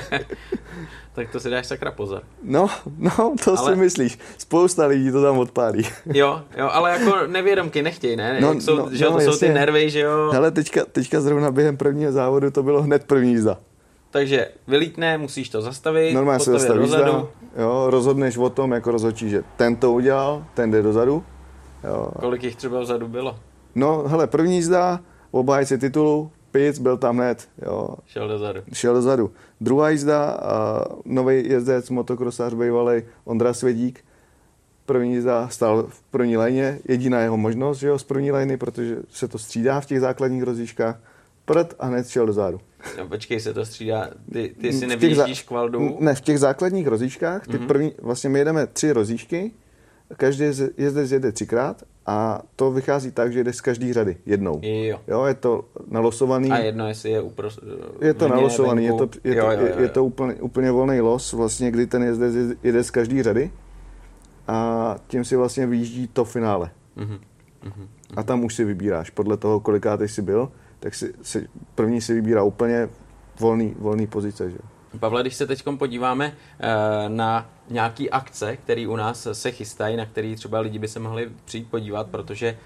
[1.14, 2.22] tak to si dáš sakra pozor.
[2.42, 2.68] No,
[2.98, 4.18] no, to Ale- si myslíš.
[4.38, 5.82] Spousta lidí to tam odpálí.
[6.06, 8.38] Jo, jo, ale jako nevědomky nechtějí, ne?
[8.40, 9.54] No, Jak jsou, no, že jo, no, to jsou ty jasně.
[9.60, 10.30] nervy, že jo.
[10.32, 13.58] Hele, teďka, teďka zrovna během prvního závodu to bylo hned první jízda.
[14.10, 17.28] Takže vylítne, musíš to zastavit, Normálně se potom je zastaví dozadu.
[17.58, 21.24] Jo, rozhodneš o tom jako rozhodčí, že ten to udělal, ten jde dozadu.
[21.84, 22.10] Jo.
[22.20, 23.36] Kolik jich třeba vzadu bylo?
[23.74, 28.60] No, hele, první jízda, obhájce titulu, Pic byl tam hned, jo, Šel dozadu.
[28.72, 29.30] šel dozadu.
[29.60, 34.04] Druhá jízda, uh, nový jezdec, motokrosář bývalý Ondra Svědík,
[34.86, 38.96] první jízda stál v první léně, jediná jeho možnost, že jo, z první lény, protože
[39.08, 40.98] se to střídá v těch základních rozjížkách,
[41.52, 42.60] prd a hned šel dozadu.
[42.98, 44.08] No, počkej, se to střídá.
[44.32, 45.96] Ty, ty si nevyjíždíš kvaldu?
[46.00, 49.50] Ne, v těch základních rozíčkách, ty první, vlastně my jedeme tři rozíčky,
[50.16, 54.60] každý jez- jezdec jede třikrát a to vychází tak, že jde z každé řady jednou.
[54.62, 55.00] Jo.
[55.08, 56.50] Jo, je to nalosovaný.
[56.50, 57.58] A jedno, jestli je upros...
[58.00, 59.18] Je to nalosovaný, je to, venku.
[59.24, 59.88] je to, Jo, jo, je, jo, je jo.
[59.92, 63.50] to úplně, úplně volný los, vlastně, kdy ten jezdec jede- z každé řady
[64.48, 66.70] a tím si vlastně vyjíždí to finále.
[66.96, 67.18] Mhm,
[67.64, 67.88] mhm.
[68.16, 72.14] A tam už si vybíráš, podle toho, kolikátej jsi byl, tak si, si první si
[72.14, 72.88] vybírá úplně
[73.40, 74.50] volný, volný pozice.
[74.50, 74.58] Že?
[74.98, 80.06] Pavle, když se teď podíváme eh, na nějaký akce, které u nás se chystají, na
[80.06, 82.58] které třeba lidi by se mohli přijít podívat, protože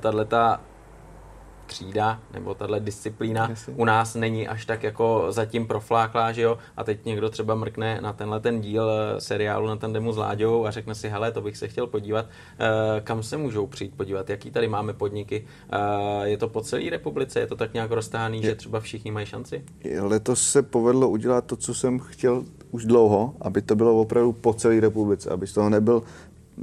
[0.00, 0.60] tahle ta
[1.74, 3.74] třída nebo tahle disciplína Jasně.
[3.76, 6.58] u nás není až tak jako zatím profláklá, že jo?
[6.76, 10.66] A teď někdo třeba mrkne na tenhle ten díl eh, seriálu na tandemu s Láďou
[10.66, 12.26] a řekne si, hele, to bych se chtěl podívat.
[12.58, 14.30] Eh, Kam se můžou přijít podívat?
[14.30, 15.44] Jaký tady máme podniky?
[15.72, 17.40] Eh, Je to po celé republice?
[17.40, 19.64] Je to tak nějak roztáhaný, že třeba všichni mají šanci?
[20.00, 24.54] Letos se povedlo udělat to, co jsem chtěl už dlouho, aby to bylo opravdu po
[24.54, 26.02] celé republice, aby z toho nebyl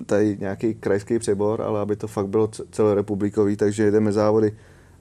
[0.05, 4.51] tady nějaký krajský přebor, ale aby to fakt bylo ce- celorepublikový, takže jedeme závody.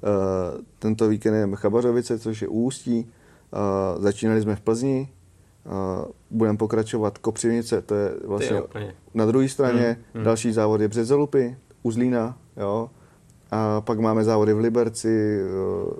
[0.03, 3.11] Uh, tento víkend jdeme Chabařovice, což je Ústí,
[3.97, 5.09] uh, začínali jsme v Plzni,
[6.31, 8.63] budeme pokračovat Kopřivnice, to je vlastně
[9.15, 9.83] na druhé straně.
[9.83, 10.25] Hmm, hmm.
[10.25, 12.91] Další závod je Březolupy, Uzlína, jo.
[13.51, 15.41] A pak máme závody v Liberci,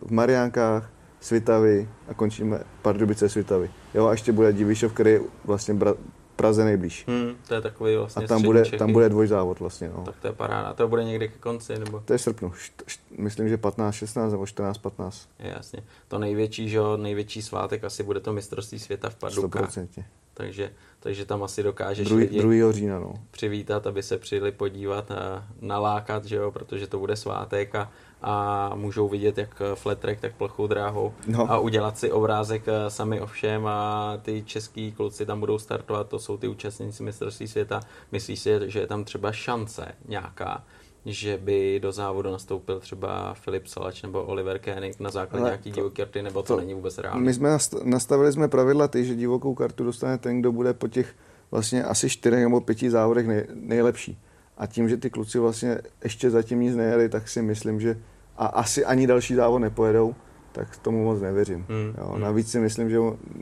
[0.03, 0.91] v Mariánkách,
[1.21, 3.71] Svitavy a končíme Pardubice Svitavy.
[3.95, 5.97] Jo, a ještě bude Divišov, který je vlastně bra-
[6.37, 7.05] Praze nejblíž.
[7.09, 9.91] Hmm, to je takový vlastně A tam bude, tam bude dvojzávod vlastně.
[9.97, 10.05] No.
[10.05, 10.75] Tak to je paráda.
[10.75, 11.79] To bude někdy ke konci?
[11.79, 12.03] Nebo?
[12.05, 12.53] To je srpnu.
[12.53, 15.29] Št, št, myslím, že 15, 16 nebo 14, 15.
[15.39, 15.83] Je, jasně.
[16.09, 19.77] To největší, že největší svátek asi bude to mistrovství světa v Pardubkách.
[19.77, 20.05] 100%.
[20.35, 20.71] Takže,
[21.01, 22.73] takže tam asi dokážeš Druhý, lidi 2.
[22.73, 23.15] října, no.
[23.31, 27.91] přivítat, aby se přijeli podívat a nalákat, že jo, protože to bude svátek a
[28.23, 31.51] a můžou vidět jak flat track, tak plochou dráhou no.
[31.51, 36.09] a udělat si obrázek eh, sami o všem a ty český kluci tam budou startovat,
[36.09, 37.81] to jsou ty účastníci mistrovství světa.
[38.13, 40.65] Myslíš si, že je tam třeba šance nějaká,
[41.07, 45.71] že by do závodu nastoupil třeba Filip Salač nebo Oliver Koenig na základě Ale nějaký
[45.71, 47.25] divoké karty, nebo to, to není vůbec reálné?
[47.25, 51.15] My jsme nastavili jsme pravidla ty, že divokou kartu dostane ten, kdo bude po těch
[51.51, 54.19] vlastně asi čtyřech nebo pěti závodech nej, nejlepší.
[54.57, 57.99] A tím, že ty kluci vlastně ještě zatím nic nejeli, tak si myslím, že
[58.37, 60.15] a asi ani další závod nepojedou,
[60.53, 61.65] tak tomu moc nevěřím.
[61.69, 61.95] Hmm.
[61.99, 62.09] Jo.
[62.13, 62.21] Hmm.
[62.21, 62.99] Navíc si myslím, že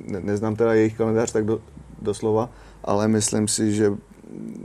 [0.06, 1.60] ne, neznám teda jejich kalendář tak do,
[2.02, 2.50] doslova,
[2.84, 3.92] ale myslím si, že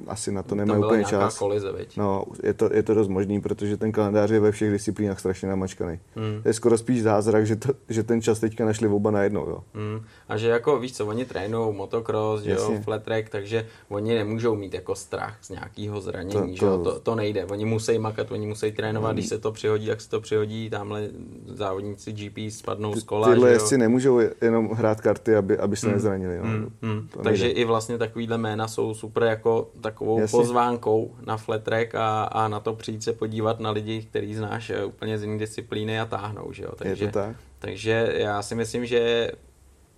[0.07, 1.37] asi na to nemají úplně čas.
[1.37, 1.97] Kolize, veď.
[1.97, 5.49] No, je to, je to dost možný, protože ten kalendář je ve všech disciplínách strašně
[5.49, 5.99] namačkaný.
[6.15, 6.41] Hmm.
[6.41, 9.49] To je skoro spíš zázrak, že, to, že ten čas teďka našli oba najednou.
[9.49, 9.63] Jo.
[9.73, 10.01] Hmm.
[10.29, 14.55] A že jako víš co, oni trénují motocross, že jo, flat track, takže oni nemůžou
[14.55, 17.45] mít jako strach z nějakého zranění, to, že jo, to, to nejde.
[17.45, 19.15] Oni musí makat, oni musí trénovat, hmm.
[19.15, 21.09] když se to přihodí, tak se to přihodí, tamhle
[21.47, 23.29] závodníci GP spadnou z kola.
[23.29, 25.95] Tyhle jezdci nemůžou jenom hrát karty, aby, aby se hmm.
[25.95, 26.35] nezranili.
[26.35, 26.43] Jo.
[26.43, 26.71] Hmm.
[26.81, 27.07] Hmm.
[27.23, 30.37] Takže i vlastně takovýhle jména jsou super jako takovou Jasně.
[30.37, 34.69] pozvánkou na flat track a, a na to přijít se podívat na lidi, který znáš
[34.69, 36.71] eh, úplně z jiné disciplíny a táhnou, že jo.
[36.75, 37.35] Takže, je to tak?
[37.59, 39.31] takže já si myslím, že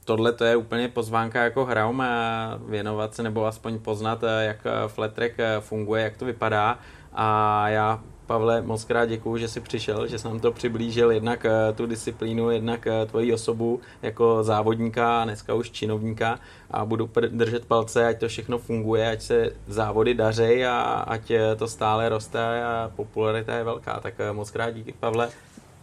[0.06, 4.58] tohle to je úplně pozvánka jako hraum a věnovat se nebo aspoň poznat, eh, jak
[4.66, 6.80] eh, flat track funguje, jak to vypadá
[7.14, 11.46] a já Pavle, moc krát děkuju, že jsi přišel, že jsi nám to přiblížil jednak
[11.46, 16.40] eh, tu disciplínu, jednak eh, tvoji osobu jako závodníka a dneska už činovníka
[16.72, 21.56] a budu držet palce, ať to všechno funguje, ať se závody dařejí a ať eh,
[21.56, 24.00] to stále roste a popularita je velká.
[24.00, 25.30] Tak moc krát díky Pavle,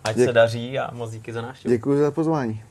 [0.05, 0.27] ať Děk...
[0.27, 1.75] se daří a moc díky za návštěvu.
[1.75, 2.63] Děkuji za pozvání.